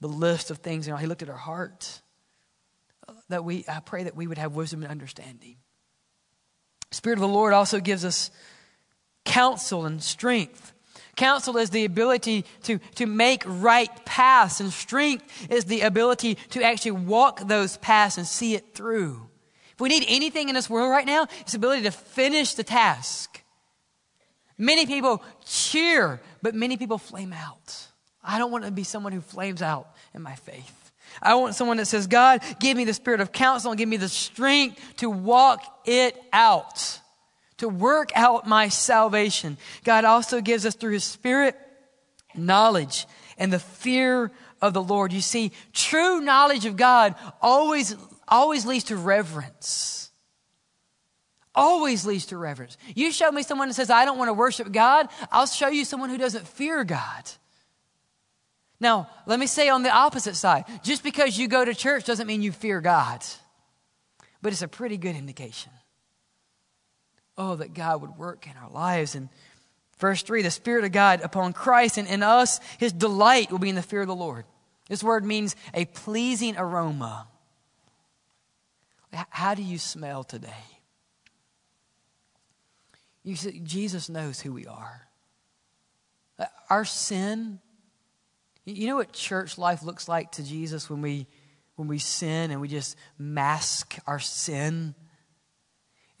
the 0.00 0.08
list 0.08 0.50
of 0.50 0.58
things. 0.58 0.86
You 0.86 0.92
know, 0.92 0.96
he 0.96 1.06
looked 1.06 1.22
at 1.22 1.28
her 1.28 1.34
heart. 1.34 2.00
Uh, 3.08 3.14
that 3.28 3.44
we, 3.44 3.64
I 3.68 3.80
pray 3.80 4.04
that 4.04 4.16
we 4.16 4.26
would 4.26 4.38
have 4.38 4.54
wisdom 4.54 4.82
and 4.82 4.90
understanding. 4.90 5.56
Spirit 6.92 7.16
of 7.16 7.20
the 7.20 7.28
Lord 7.28 7.52
also 7.52 7.80
gives 7.80 8.04
us 8.04 8.30
counsel 9.24 9.86
and 9.86 10.02
strength. 10.02 10.71
Counsel 11.16 11.58
is 11.58 11.70
the 11.70 11.84
ability 11.84 12.44
to, 12.62 12.78
to 12.94 13.06
make 13.06 13.42
right 13.46 13.90
paths, 14.06 14.60
and 14.60 14.72
strength 14.72 15.50
is 15.50 15.66
the 15.66 15.82
ability 15.82 16.36
to 16.50 16.62
actually 16.62 16.92
walk 16.92 17.46
those 17.46 17.76
paths 17.78 18.16
and 18.16 18.26
see 18.26 18.54
it 18.54 18.74
through. 18.74 19.28
If 19.74 19.80
we 19.80 19.90
need 19.90 20.04
anything 20.08 20.48
in 20.48 20.54
this 20.54 20.70
world 20.70 20.90
right 20.90 21.06
now, 21.06 21.26
it's 21.40 21.52
the 21.52 21.58
ability 21.58 21.82
to 21.82 21.90
finish 21.90 22.54
the 22.54 22.64
task. 22.64 23.42
Many 24.56 24.86
people 24.86 25.22
cheer, 25.44 26.20
but 26.40 26.54
many 26.54 26.76
people 26.76 26.98
flame 26.98 27.32
out. 27.32 27.88
I 28.24 28.38
don't 28.38 28.50
want 28.50 28.64
to 28.64 28.70
be 28.70 28.84
someone 28.84 29.12
who 29.12 29.20
flames 29.20 29.60
out 29.60 29.88
in 30.14 30.22
my 30.22 30.34
faith. 30.34 30.92
I 31.20 31.34
want 31.34 31.54
someone 31.54 31.76
that 31.76 31.86
says, 31.86 32.06
God, 32.06 32.40
give 32.58 32.76
me 32.76 32.84
the 32.84 32.94
spirit 32.94 33.20
of 33.20 33.32
counsel 33.32 33.70
and 33.70 33.78
give 33.78 33.88
me 33.88 33.98
the 33.98 34.08
strength 34.08 34.80
to 34.98 35.10
walk 35.10 35.62
it 35.84 36.16
out 36.32 37.00
to 37.62 37.68
work 37.68 38.10
out 38.16 38.44
my 38.44 38.68
salvation. 38.68 39.56
God 39.84 40.04
also 40.04 40.40
gives 40.40 40.66
us 40.66 40.74
through 40.74 40.94
His 40.94 41.04
Spirit 41.04 41.56
knowledge 42.34 43.06
and 43.38 43.52
the 43.52 43.60
fear 43.60 44.32
of 44.60 44.74
the 44.74 44.82
Lord. 44.82 45.12
You 45.12 45.20
see, 45.20 45.52
true 45.72 46.20
knowledge 46.20 46.66
of 46.66 46.76
God 46.76 47.14
always, 47.40 47.94
always 48.26 48.66
leads 48.66 48.84
to 48.84 48.96
reverence. 48.96 50.10
Always 51.54 52.04
leads 52.04 52.26
to 52.26 52.36
reverence. 52.36 52.76
You 52.96 53.12
show 53.12 53.30
me 53.30 53.44
someone 53.44 53.68
that 53.68 53.74
says, 53.74 53.90
I 53.90 54.04
don't 54.04 54.18
want 54.18 54.28
to 54.28 54.34
worship 54.34 54.72
God, 54.72 55.08
I'll 55.30 55.46
show 55.46 55.68
you 55.68 55.84
someone 55.84 56.10
who 56.10 56.18
doesn't 56.18 56.48
fear 56.48 56.82
God. 56.82 57.30
Now, 58.80 59.08
let 59.26 59.38
me 59.38 59.46
say 59.46 59.68
on 59.68 59.84
the 59.84 59.94
opposite 59.94 60.34
side 60.34 60.64
just 60.82 61.04
because 61.04 61.38
you 61.38 61.46
go 61.46 61.64
to 61.64 61.74
church 61.74 62.06
doesn't 62.06 62.26
mean 62.26 62.42
you 62.42 62.50
fear 62.50 62.80
God, 62.80 63.24
but 64.40 64.52
it's 64.52 64.62
a 64.62 64.68
pretty 64.68 64.96
good 64.96 65.14
indication. 65.14 65.70
Oh, 67.44 67.56
that 67.56 67.74
God 67.74 68.02
would 68.02 68.16
work 68.16 68.46
in 68.46 68.52
our 68.62 68.70
lives. 68.70 69.16
And 69.16 69.28
verse 69.98 70.22
3 70.22 70.42
the 70.42 70.50
Spirit 70.50 70.84
of 70.84 70.92
God 70.92 71.22
upon 71.22 71.52
Christ, 71.52 71.98
and 71.98 72.06
in 72.06 72.22
us, 72.22 72.60
his 72.78 72.92
delight 72.92 73.50
will 73.50 73.58
be 73.58 73.68
in 73.68 73.74
the 73.74 73.82
fear 73.82 74.02
of 74.02 74.06
the 74.06 74.14
Lord. 74.14 74.44
This 74.88 75.02
word 75.02 75.24
means 75.24 75.56
a 75.74 75.86
pleasing 75.86 76.56
aroma. 76.56 77.26
How 79.30 79.54
do 79.54 79.62
you 79.62 79.76
smell 79.76 80.22
today? 80.22 80.54
You 83.24 83.34
see, 83.34 83.60
Jesus 83.64 84.08
knows 84.08 84.40
who 84.40 84.52
we 84.52 84.66
are. 84.66 85.08
Uh, 86.38 86.46
our 86.70 86.84
sin, 86.84 87.58
you 88.64 88.86
know 88.86 88.96
what 88.96 89.12
church 89.12 89.58
life 89.58 89.82
looks 89.82 90.08
like 90.08 90.30
to 90.32 90.44
Jesus 90.44 90.88
when 90.88 91.02
we 91.02 91.26
when 91.74 91.88
we 91.88 91.98
sin 91.98 92.52
and 92.52 92.60
we 92.60 92.68
just 92.68 92.96
mask 93.18 93.98
our 94.06 94.20
sin? 94.20 94.94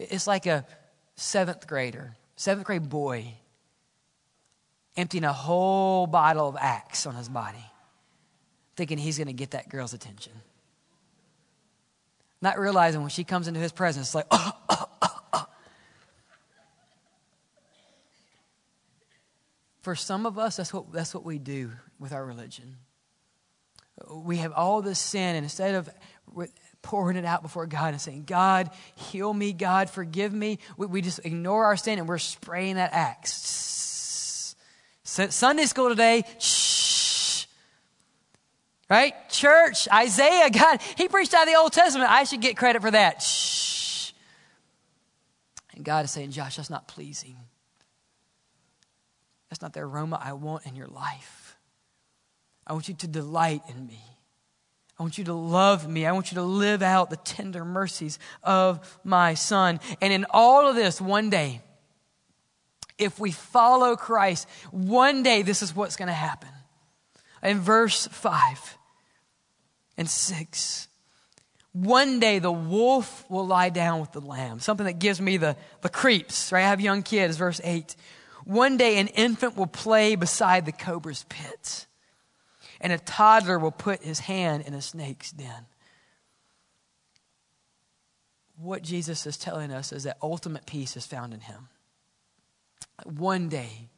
It's 0.00 0.26
like 0.26 0.46
a 0.46 0.66
seventh 1.16 1.66
grader, 1.66 2.16
seventh 2.36 2.66
grade 2.66 2.88
boy, 2.88 3.34
emptying 4.96 5.24
a 5.24 5.32
whole 5.32 6.06
bottle 6.06 6.48
of 6.48 6.56
Axe 6.56 7.06
on 7.06 7.14
his 7.14 7.28
body, 7.28 7.64
thinking 8.76 8.98
he's 8.98 9.18
going 9.18 9.28
to 9.28 9.32
get 9.32 9.52
that 9.52 9.68
girl's 9.68 9.94
attention. 9.94 10.32
Not 12.40 12.58
realizing 12.58 13.00
when 13.00 13.10
she 13.10 13.24
comes 13.24 13.48
into 13.48 13.60
his 13.60 13.72
presence, 13.72 14.08
it's 14.08 14.14
like, 14.14 14.26
oh, 14.30 14.52
oh, 14.68 14.86
oh. 15.32 15.46
For 19.82 19.94
some 19.94 20.26
of 20.26 20.38
us, 20.38 20.56
that's 20.56 20.72
what, 20.72 20.92
that's 20.92 21.14
what 21.14 21.24
we 21.24 21.38
do 21.38 21.70
with 21.98 22.12
our 22.12 22.24
religion. 22.24 22.76
We 24.10 24.38
have 24.38 24.52
all 24.52 24.82
this 24.82 24.98
sin, 24.98 25.36
and 25.36 25.44
instead 25.44 25.74
of 25.74 25.88
pouring 26.82 27.16
it 27.16 27.24
out 27.24 27.42
before 27.42 27.66
God 27.66 27.92
and 27.92 28.00
saying, 28.00 28.24
God, 28.26 28.70
heal 28.94 29.32
me, 29.32 29.52
God, 29.52 29.88
forgive 29.88 30.32
me. 30.32 30.58
We, 30.76 30.86
we 30.86 31.00
just 31.00 31.20
ignore 31.24 31.64
our 31.64 31.76
sin 31.76 31.98
and 31.98 32.08
we're 32.08 32.18
spraying 32.18 32.76
that 32.76 32.92
axe. 32.92 34.54
Sunday 35.04 35.66
school 35.66 35.88
today, 35.88 36.24
shh. 36.38 37.46
Right? 38.90 39.14
Church, 39.30 39.88
Isaiah, 39.92 40.50
God, 40.50 40.80
he 40.96 41.08
preached 41.08 41.32
out 41.34 41.42
of 41.42 41.48
the 41.48 41.58
Old 41.58 41.72
Testament. 41.72 42.10
I 42.10 42.24
should 42.24 42.40
get 42.40 42.56
credit 42.56 42.82
for 42.82 42.90
that. 42.90 43.22
Shh. 43.22 44.12
And 45.74 45.84
God 45.84 46.04
is 46.04 46.10
saying, 46.10 46.32
Josh, 46.32 46.56
that's 46.56 46.70
not 46.70 46.88
pleasing. 46.88 47.36
That's 49.48 49.62
not 49.62 49.72
the 49.72 49.80
aroma 49.80 50.20
I 50.22 50.32
want 50.32 50.66
in 50.66 50.76
your 50.76 50.86
life. 50.86 51.58
I 52.66 52.72
want 52.72 52.88
you 52.88 52.94
to 52.94 53.06
delight 53.06 53.62
in 53.68 53.86
me. 53.86 54.00
I 55.02 55.04
want 55.04 55.18
you 55.18 55.24
to 55.24 55.34
love 55.34 55.88
me. 55.88 56.06
I 56.06 56.12
want 56.12 56.30
you 56.30 56.36
to 56.36 56.44
live 56.44 56.80
out 56.80 57.10
the 57.10 57.16
tender 57.16 57.64
mercies 57.64 58.20
of 58.44 59.00
my 59.02 59.34
son. 59.34 59.80
And 60.00 60.12
in 60.12 60.24
all 60.30 60.68
of 60.68 60.76
this, 60.76 61.00
one 61.00 61.28
day, 61.28 61.60
if 62.98 63.18
we 63.18 63.32
follow 63.32 63.96
Christ, 63.96 64.48
one 64.70 65.24
day 65.24 65.42
this 65.42 65.60
is 65.60 65.74
what's 65.74 65.96
going 65.96 66.06
to 66.06 66.14
happen. 66.14 66.50
In 67.42 67.58
verse 67.58 68.06
5 68.06 68.78
and 69.98 70.08
6, 70.08 70.88
one 71.72 72.20
day 72.20 72.38
the 72.38 72.52
wolf 72.52 73.28
will 73.28 73.48
lie 73.48 73.70
down 73.70 74.00
with 74.00 74.12
the 74.12 74.20
lamb. 74.20 74.60
Something 74.60 74.86
that 74.86 75.00
gives 75.00 75.20
me 75.20 75.36
the, 75.36 75.56
the 75.80 75.88
creeps, 75.88 76.52
right? 76.52 76.62
I 76.62 76.68
have 76.68 76.80
young 76.80 77.02
kids, 77.02 77.36
verse 77.36 77.60
8. 77.64 77.96
One 78.44 78.76
day 78.76 78.98
an 78.98 79.08
infant 79.08 79.56
will 79.56 79.66
play 79.66 80.14
beside 80.14 80.64
the 80.64 80.70
cobra's 80.70 81.24
pit 81.28 81.86
and 82.82 82.92
a 82.92 82.98
toddler 82.98 83.58
will 83.58 83.70
put 83.70 84.02
his 84.02 84.18
hand 84.18 84.64
in 84.66 84.74
a 84.74 84.82
snake's 84.82 85.30
den. 85.30 85.66
What 88.56 88.82
Jesus 88.82 89.26
is 89.26 89.36
telling 89.36 89.72
us 89.72 89.92
is 89.92 90.02
that 90.02 90.18
ultimate 90.20 90.66
peace 90.66 90.96
is 90.96 91.06
found 91.06 91.32
in 91.32 91.40
him. 91.40 91.68
One 93.04 93.48
day, 93.48 93.88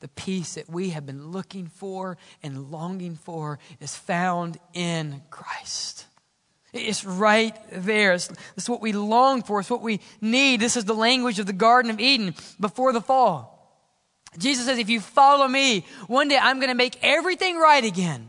the 0.00 0.08
peace 0.08 0.54
that 0.54 0.68
we 0.68 0.90
have 0.90 1.06
been 1.06 1.28
looking 1.28 1.66
for 1.68 2.18
and 2.42 2.70
longing 2.70 3.16
for 3.16 3.58
is 3.80 3.96
found 3.96 4.58
in 4.74 5.22
Christ. 5.30 6.06
It's 6.72 7.04
right 7.04 7.56
there. 7.72 8.12
It's, 8.12 8.30
it's 8.56 8.68
what 8.68 8.82
we 8.82 8.92
long 8.92 9.42
for. 9.42 9.60
It's 9.60 9.70
what 9.70 9.80
we 9.80 10.00
need. 10.20 10.60
This 10.60 10.76
is 10.76 10.84
the 10.84 10.94
language 10.94 11.38
of 11.38 11.46
the 11.46 11.52
Garden 11.52 11.90
of 11.90 12.00
Eden 12.00 12.34
before 12.58 12.92
the 12.92 13.00
fall. 13.00 13.53
Jesus 14.38 14.66
says, 14.66 14.78
if 14.78 14.88
you 14.88 15.00
follow 15.00 15.46
me, 15.46 15.84
one 16.06 16.28
day 16.28 16.38
I'm 16.40 16.58
going 16.58 16.68
to 16.68 16.74
make 16.74 16.98
everything 17.02 17.56
right 17.56 17.84
again. 17.84 18.28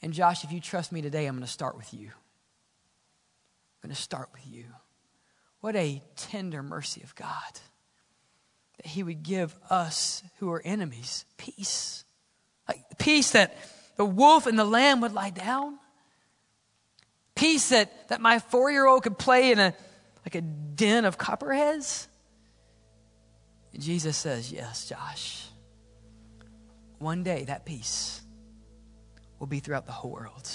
And 0.00 0.12
Josh, 0.12 0.44
if 0.44 0.52
you 0.52 0.60
trust 0.60 0.92
me 0.92 1.02
today, 1.02 1.26
I'm 1.26 1.34
going 1.34 1.46
to 1.46 1.52
start 1.52 1.76
with 1.76 1.92
you. 1.94 2.06
I'm 2.06 3.88
going 3.88 3.94
to 3.94 4.00
start 4.00 4.28
with 4.32 4.46
you. 4.46 4.64
What 5.60 5.76
a 5.76 6.02
tender 6.16 6.62
mercy 6.62 7.02
of 7.02 7.14
God 7.14 7.60
that 8.78 8.86
He 8.86 9.02
would 9.02 9.22
give 9.22 9.54
us 9.70 10.22
who 10.38 10.50
are 10.52 10.62
enemies 10.64 11.24
peace. 11.36 12.04
Like 12.68 12.82
peace 12.98 13.32
that 13.32 13.56
the 13.96 14.04
wolf 14.04 14.46
and 14.46 14.58
the 14.58 14.64
lamb 14.64 15.00
would 15.00 15.12
lie 15.12 15.30
down. 15.30 15.78
Peace 17.34 17.70
that, 17.70 18.08
that 18.08 18.20
my 18.20 18.38
four 18.38 18.70
year 18.70 18.86
old 18.86 19.02
could 19.02 19.18
play 19.18 19.52
in 19.52 19.58
a 19.58 19.74
like 20.24 20.34
a 20.34 20.40
den 20.40 21.04
of 21.04 21.18
copperheads. 21.18 22.08
Jesus 23.78 24.16
says, 24.16 24.52
Yes, 24.52 24.88
Josh. 24.88 25.46
One 26.98 27.22
day 27.22 27.44
that 27.44 27.64
peace 27.64 28.20
will 29.38 29.46
be 29.46 29.60
throughout 29.60 29.86
the 29.86 29.92
whole 29.92 30.12
world. 30.12 30.48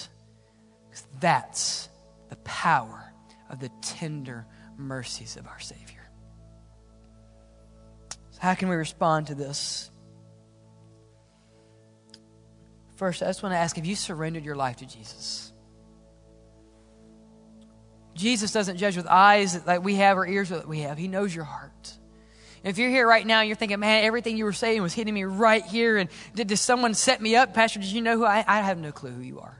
Because 0.88 1.06
that's 1.20 1.88
the 2.30 2.36
power 2.36 3.12
of 3.50 3.60
the 3.60 3.70
tender 3.82 4.46
mercies 4.76 5.36
of 5.36 5.46
our 5.46 5.60
Savior. 5.60 6.08
So, 8.30 8.38
how 8.40 8.54
can 8.54 8.68
we 8.68 8.76
respond 8.76 9.26
to 9.26 9.34
this? 9.34 9.90
First, 12.96 13.22
I 13.22 13.26
just 13.26 13.42
want 13.42 13.52
to 13.52 13.58
ask 13.58 13.76
have 13.76 13.86
you 13.86 13.94
surrendered 13.94 14.44
your 14.44 14.56
life 14.56 14.76
to 14.76 14.86
Jesus? 14.86 15.52
Jesus 18.14 18.52
doesn't 18.52 18.78
judge 18.78 18.96
with 18.96 19.06
eyes 19.06 19.64
like 19.66 19.84
we 19.84 19.94
have 19.96 20.18
or 20.18 20.26
ears 20.26 20.48
that 20.48 20.66
we 20.66 20.80
have, 20.80 20.98
He 20.98 21.08
knows 21.08 21.34
your 21.34 21.44
heart. 21.44 21.97
If 22.64 22.78
you're 22.78 22.90
here 22.90 23.06
right 23.06 23.26
now, 23.26 23.42
you're 23.42 23.56
thinking, 23.56 23.80
man, 23.80 24.04
everything 24.04 24.36
you 24.36 24.44
were 24.44 24.52
saying 24.52 24.82
was 24.82 24.92
hitting 24.92 25.14
me 25.14 25.24
right 25.24 25.64
here. 25.64 25.96
And 25.96 26.10
did, 26.34 26.48
did 26.48 26.56
someone 26.56 26.94
set 26.94 27.20
me 27.20 27.36
up? 27.36 27.54
Pastor, 27.54 27.80
did 27.80 27.88
you 27.88 28.02
know 28.02 28.16
who 28.16 28.24
I 28.24 28.44
I 28.46 28.60
have 28.60 28.78
no 28.78 28.92
clue 28.92 29.10
who 29.10 29.22
you 29.22 29.40
are. 29.40 29.58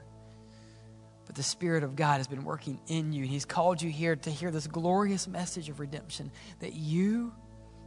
But 1.25 1.35
the 1.35 1.43
Spirit 1.43 1.83
of 1.83 1.95
God 1.95 2.17
has 2.17 2.27
been 2.27 2.43
working 2.43 2.79
in 2.87 3.13
you. 3.13 3.21
And 3.21 3.31
He's 3.31 3.45
called 3.45 3.81
you 3.81 3.89
here 3.89 4.15
to 4.15 4.29
hear 4.29 4.51
this 4.51 4.67
glorious 4.67 5.27
message 5.27 5.69
of 5.69 5.79
redemption 5.79 6.31
that 6.59 6.73
you, 6.73 7.33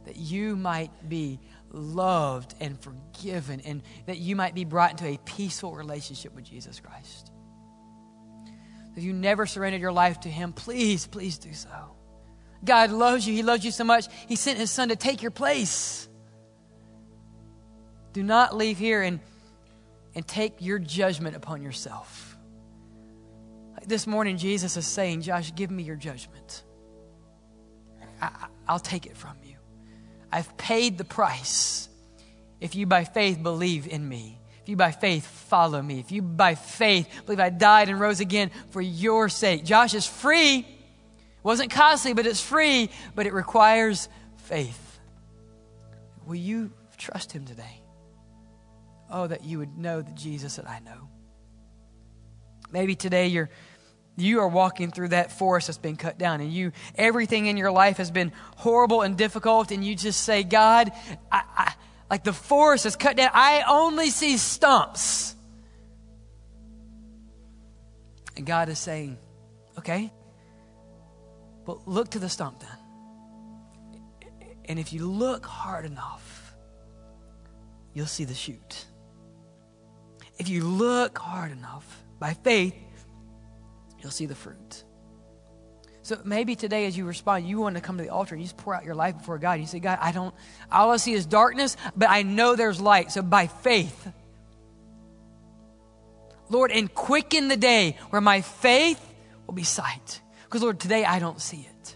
that 0.05 0.15
you 0.15 0.55
might 0.55 1.09
be 1.09 1.39
loved 1.71 2.55
and 2.59 2.79
forgiven 2.79 3.61
and 3.61 3.81
that 4.05 4.17
you 4.17 4.35
might 4.35 4.55
be 4.55 4.63
brought 4.63 4.91
into 4.91 5.05
a 5.05 5.17
peaceful 5.25 5.75
relationship 5.75 6.33
with 6.33 6.45
Jesus 6.45 6.79
Christ. 6.79 7.31
If 8.95 9.03
you 9.03 9.11
never 9.11 9.45
surrendered 9.45 9.81
your 9.81 9.91
life 9.91 10.21
to 10.21 10.29
Him, 10.29 10.53
please, 10.53 11.07
please 11.07 11.37
do 11.37 11.53
so. 11.53 11.95
God 12.63 12.91
loves 12.91 13.27
you. 13.27 13.33
He 13.33 13.43
loves 13.43 13.65
you 13.65 13.71
so 13.71 13.83
much, 13.83 14.07
He 14.27 14.35
sent 14.35 14.59
His 14.59 14.71
Son 14.71 14.89
to 14.89 14.95
take 14.95 15.21
your 15.21 15.31
place. 15.31 16.07
Do 18.13 18.23
not 18.23 18.55
leave 18.55 18.77
here 18.77 19.01
and, 19.01 19.19
and 20.15 20.27
take 20.27 20.55
your 20.59 20.79
judgment 20.79 21.35
upon 21.35 21.61
yourself. 21.61 22.37
Like 23.73 23.87
This 23.87 24.05
morning, 24.05 24.37
Jesus 24.37 24.77
is 24.77 24.85
saying, 24.85 25.21
Josh, 25.21 25.53
give 25.55 25.71
me 25.71 25.83
your 25.83 25.95
judgment. 25.95 26.63
I, 28.21 28.47
I'll 28.67 28.79
take 28.79 29.05
it 29.05 29.17
from 29.17 29.35
you. 29.43 29.55
I've 30.31 30.55
paid 30.57 30.97
the 30.97 31.03
price. 31.03 31.89
If 32.61 32.75
you 32.75 32.85
by 32.85 33.03
faith 33.03 33.43
believe 33.43 33.87
in 33.87 34.07
me, 34.07 34.39
if 34.61 34.69
you 34.69 34.77
by 34.77 34.91
faith 34.91 35.25
follow 35.25 35.81
me, 35.81 35.99
if 35.99 36.11
you 36.11 36.21
by 36.21 36.55
faith 36.55 37.09
believe 37.25 37.39
I 37.39 37.49
died 37.49 37.89
and 37.89 37.99
rose 37.99 38.21
again 38.21 38.49
for 38.69 38.81
your 38.81 39.27
sake. 39.27 39.65
Josh 39.65 39.93
is 39.93 40.07
free. 40.07 40.65
Wasn't 41.43 41.71
costly, 41.71 42.13
but 42.13 42.25
it's 42.25 42.41
free, 42.41 42.89
but 43.15 43.27
it 43.27 43.33
requires 43.33 44.07
faith. 44.37 44.99
Will 46.25 46.35
you 46.35 46.71
trust 46.97 47.33
him 47.33 47.45
today? 47.45 47.81
Oh, 49.11 49.27
that 49.27 49.43
you 49.43 49.59
would 49.59 49.77
know 49.77 50.01
the 50.01 50.11
Jesus 50.11 50.55
that 50.55 50.67
I 50.67 50.79
know. 50.79 51.09
Maybe 52.71 52.95
today 52.95 53.27
you're 53.27 53.49
you 54.15 54.39
are 54.41 54.47
walking 54.47 54.91
through 54.91 55.09
that 55.09 55.31
forest 55.31 55.67
that's 55.67 55.79
been 55.79 55.95
cut 55.95 56.17
down 56.19 56.39
and 56.39 56.53
you 56.53 56.71
everything 56.95 57.47
in 57.47 57.57
your 57.57 57.71
life 57.71 57.97
has 57.97 58.11
been 58.11 58.31
horrible 58.57 59.01
and 59.01 59.17
difficult 59.17 59.71
and 59.71 59.83
you 59.83 59.95
just 59.95 60.21
say 60.21 60.43
god 60.43 60.91
I, 61.31 61.43
I, 61.57 61.73
like 62.11 62.23
the 62.23 62.33
forest 62.33 62.85
is 62.85 62.95
cut 62.95 63.17
down 63.17 63.31
i 63.33 63.63
only 63.67 64.11
see 64.11 64.37
stumps 64.37 65.35
and 68.37 68.45
god 68.45 68.69
is 68.69 68.77
saying 68.77 69.17
okay 69.79 70.11
but 71.65 71.87
look 71.87 72.09
to 72.09 72.19
the 72.19 72.29
stump 72.29 72.59
then 72.59 72.69
and 74.65 74.79
if 74.79 74.93
you 74.93 75.09
look 75.09 75.45
hard 75.45 75.85
enough 75.85 76.55
you'll 77.93 78.05
see 78.05 78.25
the 78.25 78.33
shoot 78.33 78.85
if 80.37 80.49
you 80.49 80.63
look 80.63 81.17
hard 81.17 81.51
enough 81.51 82.03
by 82.19 82.33
faith 82.33 82.75
you'll 84.03 84.11
see 84.11 84.25
the 84.25 84.35
fruit. 84.35 84.83
So 86.01 86.19
maybe 86.25 86.55
today, 86.55 86.85
as 86.85 86.97
you 86.97 87.05
respond, 87.05 87.47
you 87.47 87.61
want 87.61 87.75
to 87.75 87.81
come 87.81 87.97
to 87.97 88.03
the 88.03 88.09
altar 88.09 88.35
and 88.35 88.41
you 88.41 88.45
just 88.45 88.57
pour 88.57 88.75
out 88.75 88.83
your 88.83 88.93
life 88.93 89.17
before 89.17 89.37
God. 89.37 89.61
You 89.61 89.65
say, 89.65 89.79
God, 89.79 89.99
I 90.01 90.11
don't, 90.11 90.35
all 90.69 90.91
I 90.91 90.97
see 90.97 91.13
is 91.13 91.25
darkness, 91.25 91.77
but 91.95 92.09
I 92.09 92.23
know 92.23 92.57
there's 92.57 92.81
light. 92.81 93.13
So 93.13 93.21
by 93.21 93.47
faith, 93.47 94.11
Lord, 96.49 96.71
and 96.71 96.93
quicken 96.93 97.47
the 97.47 97.55
day 97.55 97.97
where 98.09 98.21
my 98.21 98.41
faith 98.41 98.99
will 99.47 99.53
be 99.53 99.63
sight. 99.63 100.21
Because, 100.53 100.61
Lord, 100.61 100.79
today 100.79 101.03
I 101.03 101.17
don't 101.17 101.41
see 101.41 101.67
it. 101.67 101.95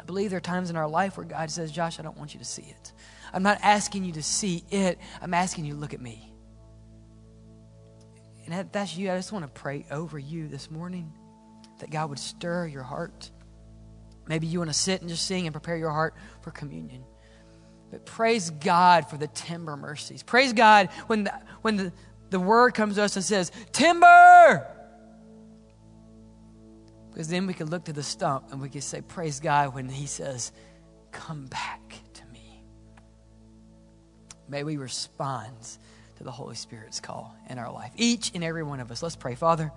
I 0.00 0.04
believe 0.04 0.30
there 0.30 0.38
are 0.38 0.40
times 0.40 0.70
in 0.70 0.76
our 0.76 0.88
life 0.88 1.18
where 1.18 1.26
God 1.26 1.50
says, 1.50 1.70
Josh, 1.70 2.00
I 2.00 2.02
don't 2.02 2.16
want 2.16 2.32
you 2.32 2.40
to 2.40 2.46
see 2.46 2.62
it. 2.62 2.92
I'm 3.30 3.42
not 3.42 3.58
asking 3.60 4.04
you 4.04 4.12
to 4.12 4.22
see 4.22 4.64
it, 4.70 4.98
I'm 5.20 5.34
asking 5.34 5.66
you 5.66 5.74
to 5.74 5.78
look 5.78 5.92
at 5.92 6.00
me. 6.00 6.32
And 8.46 8.54
if 8.54 8.72
that's 8.72 8.96
you, 8.96 9.12
I 9.12 9.16
just 9.16 9.32
want 9.32 9.44
to 9.44 9.50
pray 9.50 9.84
over 9.90 10.18
you 10.18 10.48
this 10.48 10.70
morning 10.70 11.12
that 11.80 11.90
God 11.90 12.08
would 12.08 12.18
stir 12.18 12.68
your 12.68 12.84
heart. 12.84 13.30
Maybe 14.26 14.46
you 14.46 14.58
want 14.58 14.70
to 14.70 14.74
sit 14.74 15.02
and 15.02 15.10
just 15.10 15.26
sing 15.26 15.46
and 15.46 15.52
prepare 15.52 15.76
your 15.76 15.90
heart 15.90 16.14
for 16.40 16.52
communion. 16.52 17.04
But 17.90 18.06
praise 18.06 18.48
God 18.48 19.10
for 19.10 19.18
the 19.18 19.28
timber 19.28 19.76
mercies. 19.76 20.22
Praise 20.22 20.54
God 20.54 20.88
when 21.06 21.24
the, 21.24 21.34
when 21.60 21.76
the, 21.76 21.92
the 22.30 22.40
word 22.40 22.72
comes 22.72 22.94
to 22.94 23.02
us 23.02 23.14
and 23.16 23.22
says, 23.22 23.52
Timber! 23.72 24.78
Because 27.12 27.28
then 27.28 27.46
we 27.46 27.52
can 27.52 27.68
look 27.68 27.84
to 27.84 27.92
the 27.92 28.02
stump 28.02 28.52
and 28.52 28.60
we 28.60 28.70
can 28.70 28.80
say, 28.80 29.02
Praise 29.02 29.38
God 29.38 29.74
when 29.74 29.88
He 29.88 30.06
says, 30.06 30.52
Come 31.10 31.46
back 31.46 31.94
to 32.14 32.26
me. 32.32 32.64
May 34.48 34.64
we 34.64 34.78
respond 34.78 35.56
to 36.16 36.24
the 36.24 36.30
Holy 36.30 36.54
Spirit's 36.54 37.00
call 37.00 37.36
in 37.50 37.58
our 37.58 37.70
life. 37.70 37.92
Each 37.96 38.32
and 38.34 38.42
every 38.42 38.62
one 38.62 38.80
of 38.80 38.90
us. 38.90 39.02
Let's 39.02 39.16
pray. 39.16 39.34
Father, 39.34 39.70